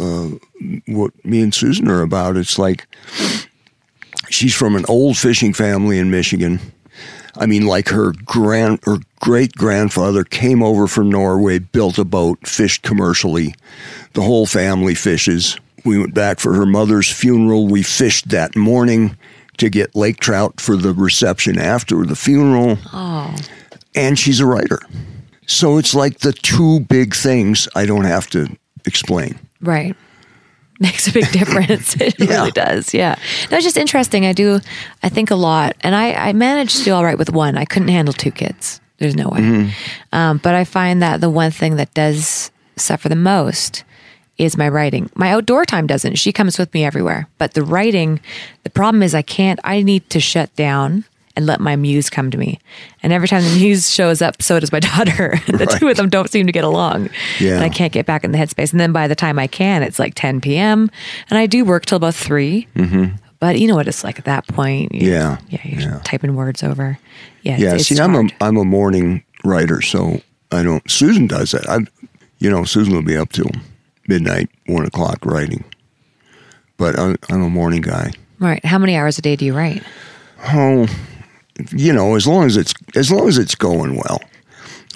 [0.00, 0.30] uh,
[0.88, 2.36] what me and Susan are about.
[2.36, 2.88] It's like
[4.28, 6.58] she's from an old fishing family in Michigan.
[7.36, 12.44] I mean, like her grand or great grandfather came over from Norway, built a boat,
[12.44, 13.54] fished commercially.
[14.14, 15.56] The whole family fishes.
[15.84, 17.66] We went back for her mother's funeral.
[17.66, 19.16] We fished that morning
[19.58, 22.78] to get lake trout for the reception after the funeral.
[22.92, 23.34] Oh,
[23.94, 24.80] And she's a writer.
[25.46, 28.46] So it's like the two big things I don't have to
[28.86, 29.38] explain.
[29.60, 29.96] right.
[30.80, 31.94] Makes a big difference.
[32.00, 32.38] it Yeah.
[32.38, 32.92] really does.
[32.92, 33.14] Yeah.
[33.50, 34.26] No, it's just interesting.
[34.26, 34.58] I do,
[35.02, 35.76] I think a lot.
[35.82, 37.56] And I, I managed to do all right with one.
[37.56, 38.80] I couldn't handle two kids.
[38.98, 39.40] There's no way.
[39.40, 39.68] Mm-hmm.
[40.16, 43.84] Um, but I find that the one thing that does suffer the most
[44.42, 45.10] is my writing.
[45.14, 46.16] My outdoor time doesn't.
[46.16, 47.28] She comes with me everywhere.
[47.38, 48.20] But the writing,
[48.64, 52.30] the problem is I can't, I need to shut down and let my muse come
[52.30, 52.58] to me.
[53.02, 55.34] And every time the muse shows up, so does my daughter.
[55.46, 57.08] the two of them don't seem to get along.
[57.40, 57.54] Yeah.
[57.54, 58.72] And I can't get back in the headspace.
[58.72, 60.90] And then by the time I can, it's like 10 p.m.
[61.30, 62.66] And I do work till about 3.
[62.74, 63.16] Mm-hmm.
[63.40, 64.94] But you know what it's like at that point.
[64.94, 65.38] You- Yeah.
[65.48, 65.60] Yeah.
[65.64, 66.00] You're Yeah.
[66.04, 66.98] typing words over.
[67.42, 67.56] Yeah.
[67.58, 68.28] Yeah, it's, see, I'm a.
[68.40, 70.20] I'm a morning writer, so
[70.52, 70.88] I don't.
[70.88, 71.68] Susan does that.
[71.68, 71.78] I,
[72.38, 73.50] you know, Susan will be up till
[74.12, 75.64] midnight, one o'clock writing.
[76.76, 78.12] But I'm, I'm a morning guy.
[78.38, 78.62] Right.
[78.64, 79.82] How many hours a day do you write?
[80.52, 80.86] Oh,
[81.70, 84.20] you know, as long as it's as long as it's going well,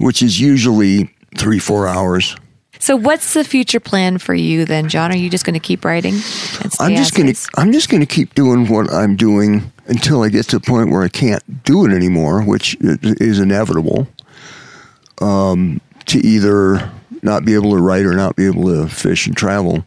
[0.01, 2.37] which is usually three four hours.
[2.79, 5.13] So, what's the future plan for you then, John?
[5.13, 6.15] Are you just going to keep writing?
[6.81, 7.33] I'm just gonna?
[7.57, 11.03] I'm just gonna keep doing what I'm doing until I get to a point where
[11.03, 14.09] I can't do it anymore, which is inevitable.
[15.23, 16.91] Um, to either
[17.23, 19.85] not be able to write or not be able to fish and travel,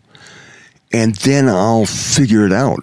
[0.92, 2.80] and then I'll figure it out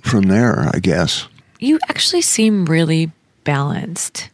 [0.00, 0.68] from there.
[0.72, 1.26] I guess.
[1.58, 3.12] You actually seem really
[3.44, 4.30] balanced.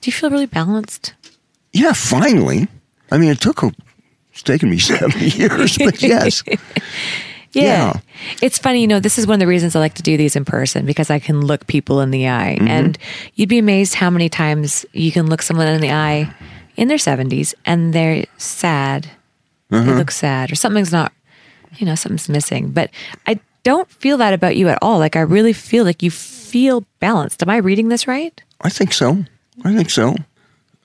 [0.00, 1.14] Do you feel really balanced?
[1.72, 2.68] Yeah, finally.
[3.10, 3.72] I mean, it took a.
[4.32, 6.42] It's taken me seven years, but yes.
[7.52, 8.00] Yeah.
[8.40, 10.36] It's funny, you know, this is one of the reasons I like to do these
[10.36, 12.56] in person because I can look people in the eye.
[12.58, 12.68] Mm-hmm.
[12.68, 12.98] And
[13.34, 16.32] you'd be amazed how many times you can look someone in the eye
[16.76, 19.10] in their 70s and they're sad.
[19.70, 19.84] Uh-huh.
[19.84, 21.12] They look sad or something's not,
[21.76, 22.70] you know, something's missing.
[22.70, 22.90] But
[23.26, 24.98] I don't feel that about you at all.
[24.98, 27.42] Like, I really feel like you feel balanced.
[27.42, 28.40] Am I reading this right?
[28.60, 29.24] I think so.
[29.64, 30.14] I think so.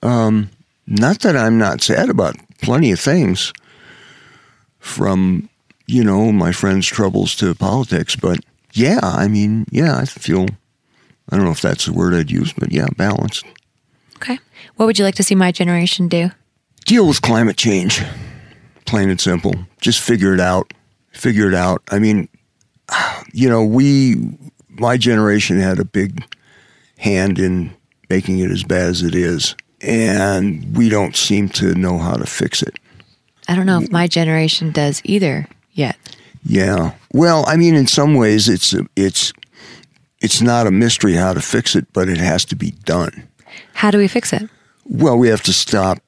[0.02, 0.50] Um,
[0.86, 3.52] not that I'm not sad about plenty of things,
[4.78, 5.48] from
[5.86, 8.38] you know my friends' troubles to politics, but
[8.72, 10.46] yeah, I mean, yeah, I feel.
[11.30, 13.44] I don't know if that's the word I'd use, but yeah, balanced.
[14.16, 14.38] Okay.
[14.78, 16.30] What would you like to see my generation do?
[16.84, 18.00] Deal with climate change,
[18.86, 19.52] plain and simple.
[19.80, 20.72] Just figure it out.
[21.10, 21.82] Figure it out.
[21.90, 22.28] I mean,
[23.32, 24.14] you know, we,
[24.68, 26.24] my generation had a big
[26.96, 27.74] hand in
[28.08, 32.24] making it as bad as it is, and we don't seem to know how to
[32.24, 32.78] fix it.
[33.48, 35.96] I don't know if my generation does either yet.
[36.44, 36.92] Yeah.
[37.12, 39.32] Well, I mean, in some ways, it's it's
[40.20, 43.26] it's not a mystery how to fix it, but it has to be done.
[43.74, 44.48] How do we fix it?
[44.88, 45.98] Well, we have to stop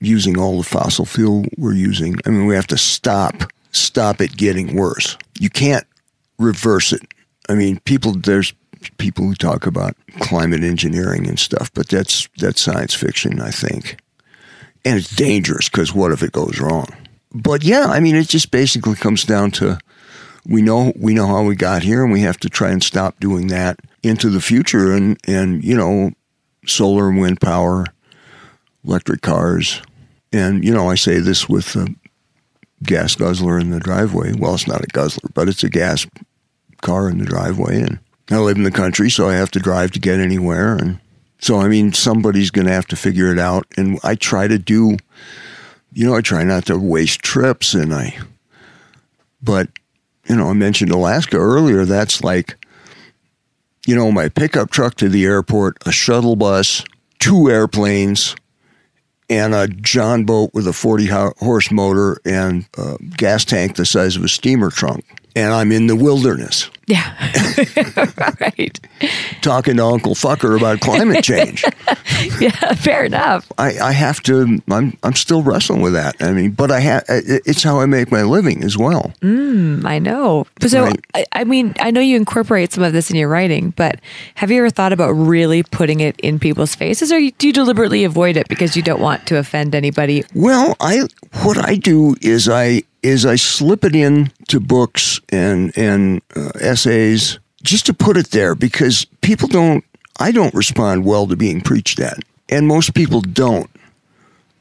[0.00, 2.16] using all the fossil fuel we're using.
[2.24, 5.16] I mean, we have to stop stop it getting worse.
[5.38, 5.86] You can't
[6.38, 7.02] reverse it.
[7.48, 8.54] I mean, people there's
[8.98, 14.00] people who talk about climate engineering and stuff, but that's that's science fiction, I think.
[14.84, 16.86] And it's dangerous because what if it goes wrong?
[17.32, 19.78] But yeah, I mean, it just basically comes down to
[20.46, 23.18] we know we know how we got here, and we have to try and stop
[23.20, 24.92] doing that into the future.
[24.92, 26.12] And and you know,
[26.66, 27.84] solar and wind power,
[28.84, 29.82] electric cars,
[30.32, 31.94] and you know, I say this with a
[32.82, 34.32] gas guzzler in the driveway.
[34.32, 36.06] Well, it's not a guzzler, but it's a gas
[36.80, 37.98] car in the driveway, and
[38.30, 41.00] I live in the country, so I have to drive to get anywhere, and
[41.40, 44.58] so I mean, somebody's going to have to figure it out, and I try to
[44.58, 44.96] do.
[45.92, 48.16] You know, I try not to waste trips, and I,
[49.42, 49.68] but
[50.28, 51.84] you know, I mentioned Alaska earlier.
[51.84, 52.64] That's like,
[53.86, 56.84] you know, my pickup truck to the airport, a shuttle bus,
[57.18, 58.36] two airplanes,
[59.28, 64.16] and a John boat with a 40 horse motor and a gas tank the size
[64.16, 65.04] of a steamer trunk.
[65.36, 66.70] And I'm in the wilderness.
[66.88, 67.14] Yeah.
[68.40, 68.80] right.
[69.42, 71.64] talking to Uncle Fucker about climate change.
[72.40, 73.50] Yeah, fair enough.
[73.58, 74.60] I, I have to.
[74.68, 76.16] I'm I'm still wrestling with that.
[76.20, 77.04] I mean, but I have.
[77.08, 79.12] It's how I make my living as well.
[79.22, 80.46] I know.
[80.60, 81.00] So, Right.
[81.14, 84.00] I, I mean, I know you incorporate some of this in your writing, but
[84.34, 88.02] have you ever thought about really putting it in people's faces, or do you deliberately
[88.04, 90.24] avoid it because you don't want to offend anybody?
[90.34, 91.02] Well, I
[91.44, 96.50] what I do is I is I slip it in to books and and uh,
[96.78, 99.84] essays just to put it there because people don't.
[100.20, 102.18] I don't respond well to being preached at,
[102.48, 103.70] and most people don't.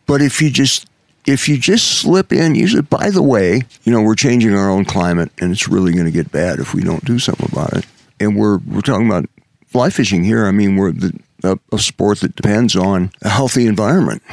[0.05, 0.87] But if you just
[1.25, 4.69] if you just slip in, you say, by the way, you know, we're changing our
[4.69, 7.73] own climate, and it's really going to get bad if we don't do something about
[7.73, 7.85] it.
[8.19, 9.25] And we're we're talking about
[9.67, 10.45] fly fishing here.
[10.47, 14.23] I mean, we're the, a, a sport that depends on a healthy environment,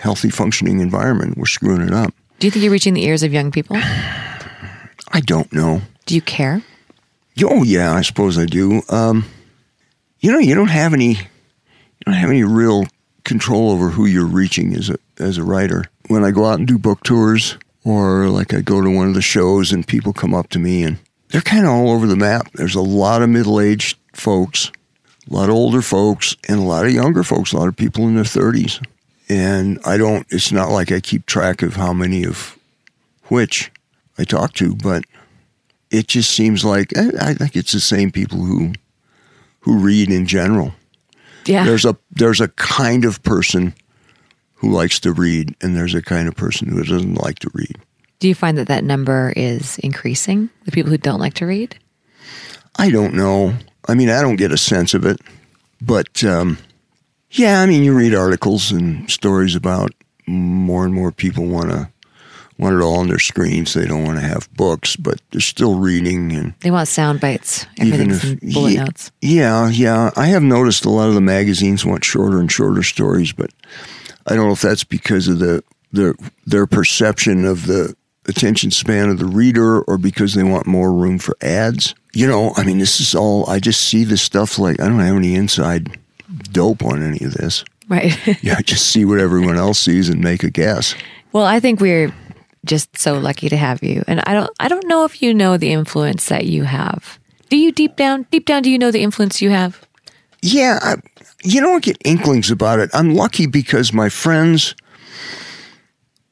[0.00, 1.36] healthy functioning environment.
[1.36, 2.14] We're screwing it up.
[2.38, 3.76] Do you think you're reaching the ears of young people?
[3.76, 5.82] I don't know.
[6.06, 6.62] Do you care?
[7.42, 8.82] Oh yeah, I suppose I do.
[8.88, 9.26] Um,
[10.20, 12.84] you know, you don't have any, you don't have any real
[13.24, 15.84] control over who you're reaching as a as a writer.
[16.08, 19.14] When I go out and do book tours, or like I go to one of
[19.14, 22.16] the shows and people come up to me and they're kind of all over the
[22.16, 22.50] map.
[22.54, 24.70] There's a lot of middle aged folks,
[25.28, 27.52] a lot of older folks, and a lot of younger folks.
[27.52, 28.84] A lot of people in their 30s,
[29.28, 30.26] and I don't.
[30.30, 32.56] It's not like I keep track of how many of
[33.24, 33.72] which
[34.16, 35.04] I talk to, but
[35.94, 38.72] it just seems like I, I think it's the same people who
[39.60, 40.72] who read in general.
[41.46, 41.64] Yeah.
[41.64, 43.74] There's a there's a kind of person
[44.54, 47.78] who likes to read, and there's a kind of person who doesn't like to read.
[48.18, 50.50] Do you find that that number is increasing?
[50.64, 51.78] The people who don't like to read?
[52.76, 53.54] I don't know.
[53.86, 55.20] I mean, I don't get a sense of it,
[55.80, 56.58] but um,
[57.30, 59.92] yeah, I mean, you read articles and stories about
[60.26, 61.88] more and more people want to
[62.58, 63.74] want it all on their screens.
[63.74, 67.66] They don't want to have books, but they're still reading and They want sound bites.
[67.80, 69.10] Even if- bullet yeah, notes.
[69.20, 70.10] Yeah, yeah.
[70.16, 73.50] I have noticed a lot of the magazines want shorter and shorter stories, but
[74.26, 76.14] I don't know if that's because of the their
[76.46, 77.94] their perception of the
[78.26, 81.94] attention span of the reader or because they want more room for ads.
[82.14, 85.00] You know, I mean, this is all I just see this stuff like I don't
[85.00, 85.98] have any inside
[86.52, 87.64] dope on any of this.
[87.88, 88.16] Right.
[88.42, 90.94] Yeah, I just see what everyone else sees and make a guess.
[91.32, 92.12] well, I think we're
[92.64, 94.02] just so lucky to have you.
[94.06, 97.18] And I don't I don't know if you know the influence that you have.
[97.50, 99.86] Do you deep down deep down do you know the influence you have?
[100.42, 100.96] Yeah, I,
[101.42, 102.90] you don't get inklings about it.
[102.92, 104.74] I'm lucky because my friends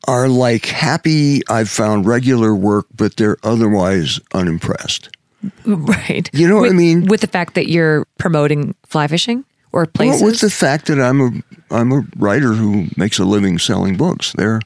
[0.09, 5.09] are like happy I've found regular work, but they're otherwise unimpressed.
[5.66, 6.30] Right.
[6.33, 7.07] You know what I mean?
[7.07, 10.22] With the fact that you're promoting fly fishing or places.
[10.22, 11.30] Well, with the fact that I'm a
[11.74, 14.61] I'm a writer who makes a living selling books, they're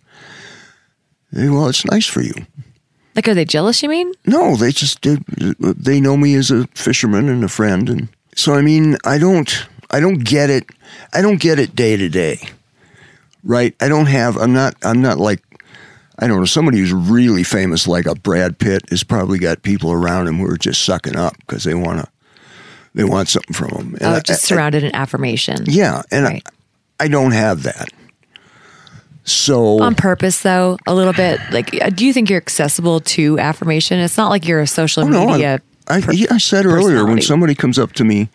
[1.37, 2.35] they, well, it's nice for you.
[3.15, 4.13] like are they jealous, you mean?
[4.27, 5.25] No, they just did.
[5.27, 9.67] They know me as a fisherman and a friend, and so I mean, I don't,
[9.91, 10.65] I don't get it.
[11.13, 12.49] I don't get it day to day,
[13.45, 13.75] right?
[13.81, 14.37] I don't have.
[14.37, 14.75] I'm not.
[14.83, 15.43] I'm not like.
[16.19, 16.45] I don't know.
[16.47, 20.47] Somebody who's really famous, like a Brad Pitt, has probably got people around him who
[20.51, 22.09] are just sucking up because they want to.
[22.95, 23.95] They want something from him.
[24.01, 25.65] And Oh, just I- surrounded in affirmation.
[25.67, 26.43] yeah, and Right.
[26.99, 27.91] I, I don't have that.
[29.27, 31.41] So On purpose, though, a little bit.
[31.51, 33.99] Like, uh, do you think you're accessible to affirmation?
[33.99, 35.61] It's not like you're a social Oh, no, media.
[35.89, 38.29] I, I, per- yeah, I said earlier when somebody comes up to me,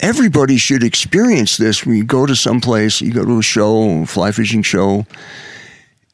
[0.00, 1.84] everybody should experience this.
[1.86, 5.06] When you go to some place, you go to a show, a fly fishing show,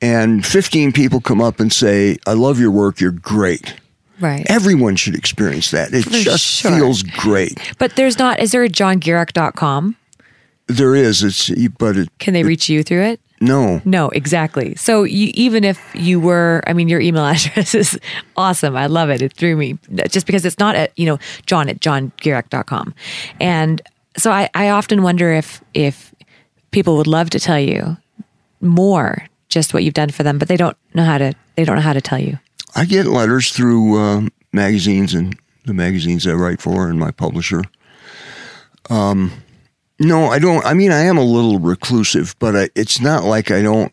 [0.00, 3.74] and 15 people come up and say, I love your work, you're great.
[4.20, 4.46] right.
[4.48, 5.92] Everyone should experience that.
[5.92, 6.70] It For just sure.
[6.70, 7.58] feels great.
[7.78, 9.96] But there's not, is there a johngierach.com?
[10.68, 13.20] There is, it's, but it, Can they reach you through it?
[13.40, 13.80] No.
[13.84, 14.74] No, exactly.
[14.74, 17.98] So you, even if you were, I mean, your email address is
[18.36, 18.76] awesome.
[18.76, 19.22] I love it.
[19.22, 19.78] It threw me
[20.08, 22.94] just because it's not at, you know, John at johngierach.com.
[23.40, 23.82] And
[24.16, 26.14] so I, I often wonder if, if
[26.70, 27.96] people would love to tell you
[28.60, 31.76] more just what you've done for them, but they don't know how to, they don't
[31.76, 32.38] know how to tell you.
[32.74, 37.62] I get letters through um, magazines and the magazines I write for and my publisher.
[38.90, 39.32] Um,
[40.00, 40.64] no, I don't.
[40.64, 43.92] I mean, I am a little reclusive, but I, it's not like I don't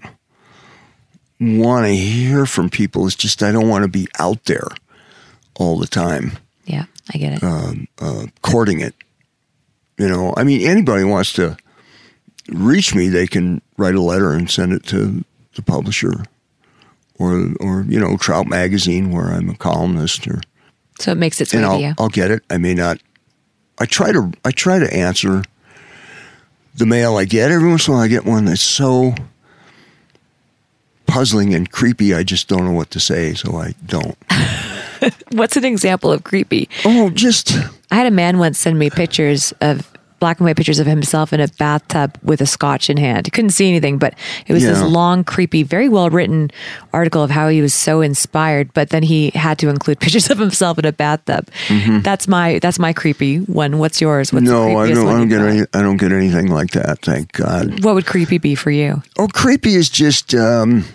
[1.39, 3.05] want to hear from people.
[3.07, 4.67] It's just I don't want to be out there
[5.57, 6.33] all the time
[6.65, 7.43] Yeah, I get it.
[7.99, 8.93] uh, courting it.
[9.97, 11.55] You know, I mean, anybody wants to
[12.49, 15.23] reach me, they can write a letter and send it to
[15.55, 16.25] the publisher,
[17.17, 20.41] or or you know, Trout Magazine, where I'm a columnist, or
[20.99, 21.93] so it makes its way and to I'll, you.
[21.97, 22.43] I'll get it.
[22.49, 22.99] I may not.
[23.79, 25.43] I try to I try to answer
[26.75, 27.51] the mail I get.
[27.51, 29.13] Every once in a while, I get one that's so
[31.07, 32.13] puzzling and creepy.
[32.13, 34.17] I just don't know what to say, so I don't.
[35.31, 36.69] What's an example of creepy?
[36.83, 37.53] Oh, just
[37.91, 39.94] I had a man once send me pictures of
[40.25, 43.27] black and white pictures of himself in a bathtub with a scotch in hand.
[43.27, 44.15] He couldn't see anything, but
[44.47, 46.49] it was this long, creepy, very well written
[46.93, 48.73] article of how he was so inspired.
[48.73, 51.47] But then he had to include pictures of himself in a bathtub.
[52.01, 53.77] That's my that's my creepy one.
[53.77, 54.33] What's yours?
[54.33, 55.07] What's the no, I don't.
[55.07, 55.61] I don't get any.
[55.75, 57.03] I don't get anything like that.
[57.03, 57.83] Thank God.
[57.83, 59.03] What would creepy be for you?
[59.19, 60.33] Oh, creepy is just.
[60.33, 60.85] Um,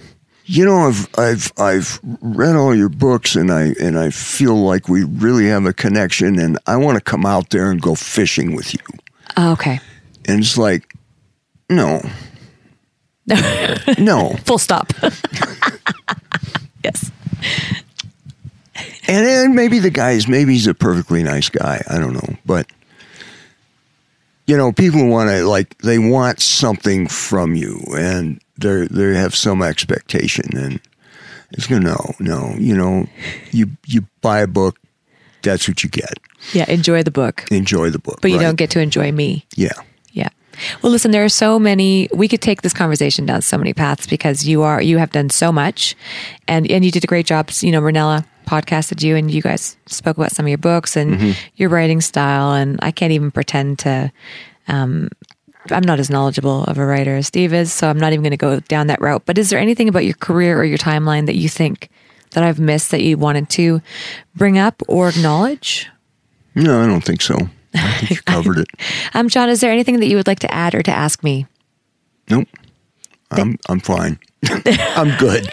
[0.51, 4.89] you know, I've I've I've read all your books, and I and I feel like
[4.89, 8.57] we really have a connection, and I want to come out there and go fishing
[8.57, 8.81] with you.
[9.37, 9.81] Oh, okay.
[10.27, 10.95] And it's like,
[11.69, 12.03] no,
[13.99, 14.35] no.
[14.45, 14.93] Full stop.
[16.85, 17.11] yes.
[19.07, 21.83] And then maybe the guy's maybe he's a perfectly nice guy.
[21.89, 22.67] I don't know, but
[24.47, 29.35] you know, people want to like they want something from you, and they they have
[29.35, 30.81] some expectation, and
[31.53, 32.55] it's gonna no, no.
[32.59, 33.07] You know,
[33.53, 34.79] you you buy a book,
[35.43, 36.19] that's what you get.
[36.53, 36.69] Yeah.
[36.69, 38.43] Enjoy the book, Enjoy the book, but you right?
[38.45, 39.47] don't get to enjoy me.
[39.57, 39.73] Yeah,
[40.13, 40.29] Yeah.
[40.83, 44.07] Well, listen, there are so many, we could take this conversation down so many paths
[44.07, 45.97] because you are, you have done so much
[46.49, 47.51] and, and you did a great job.
[47.61, 51.37] You know, Rinella podcasted you and you guys spoke about some of your books and
[51.55, 52.53] your writing style.
[52.53, 54.13] And I can't even pretend to,
[54.69, 55.09] um,
[55.71, 58.31] I'm not as knowledgeable of a writer as Steve is, so I'm not even going
[58.33, 59.23] to go down that route.
[59.25, 61.89] But is there anything about your career or your timeline that you think
[62.33, 63.81] that I've missed that you wanted to
[64.35, 65.89] bring up or acknowledge?
[66.61, 67.37] No, I don't think so.
[67.75, 68.69] I think you covered it.
[69.15, 71.47] Um, John, is there anything that you would like to add or to ask me?
[72.29, 72.49] Nope,
[73.31, 74.19] I'm I'm fine.
[74.49, 75.49] I'm good.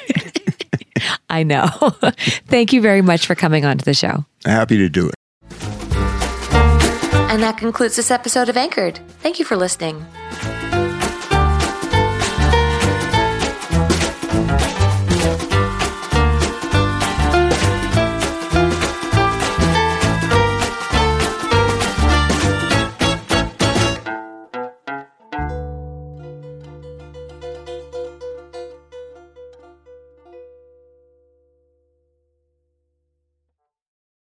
[1.29, 1.67] I know.
[2.47, 4.25] Thank you very much for coming on to the show.
[4.45, 5.15] Happy to do it.
[7.29, 8.99] And that concludes this episode of Anchored.
[9.21, 10.05] Thank you for listening.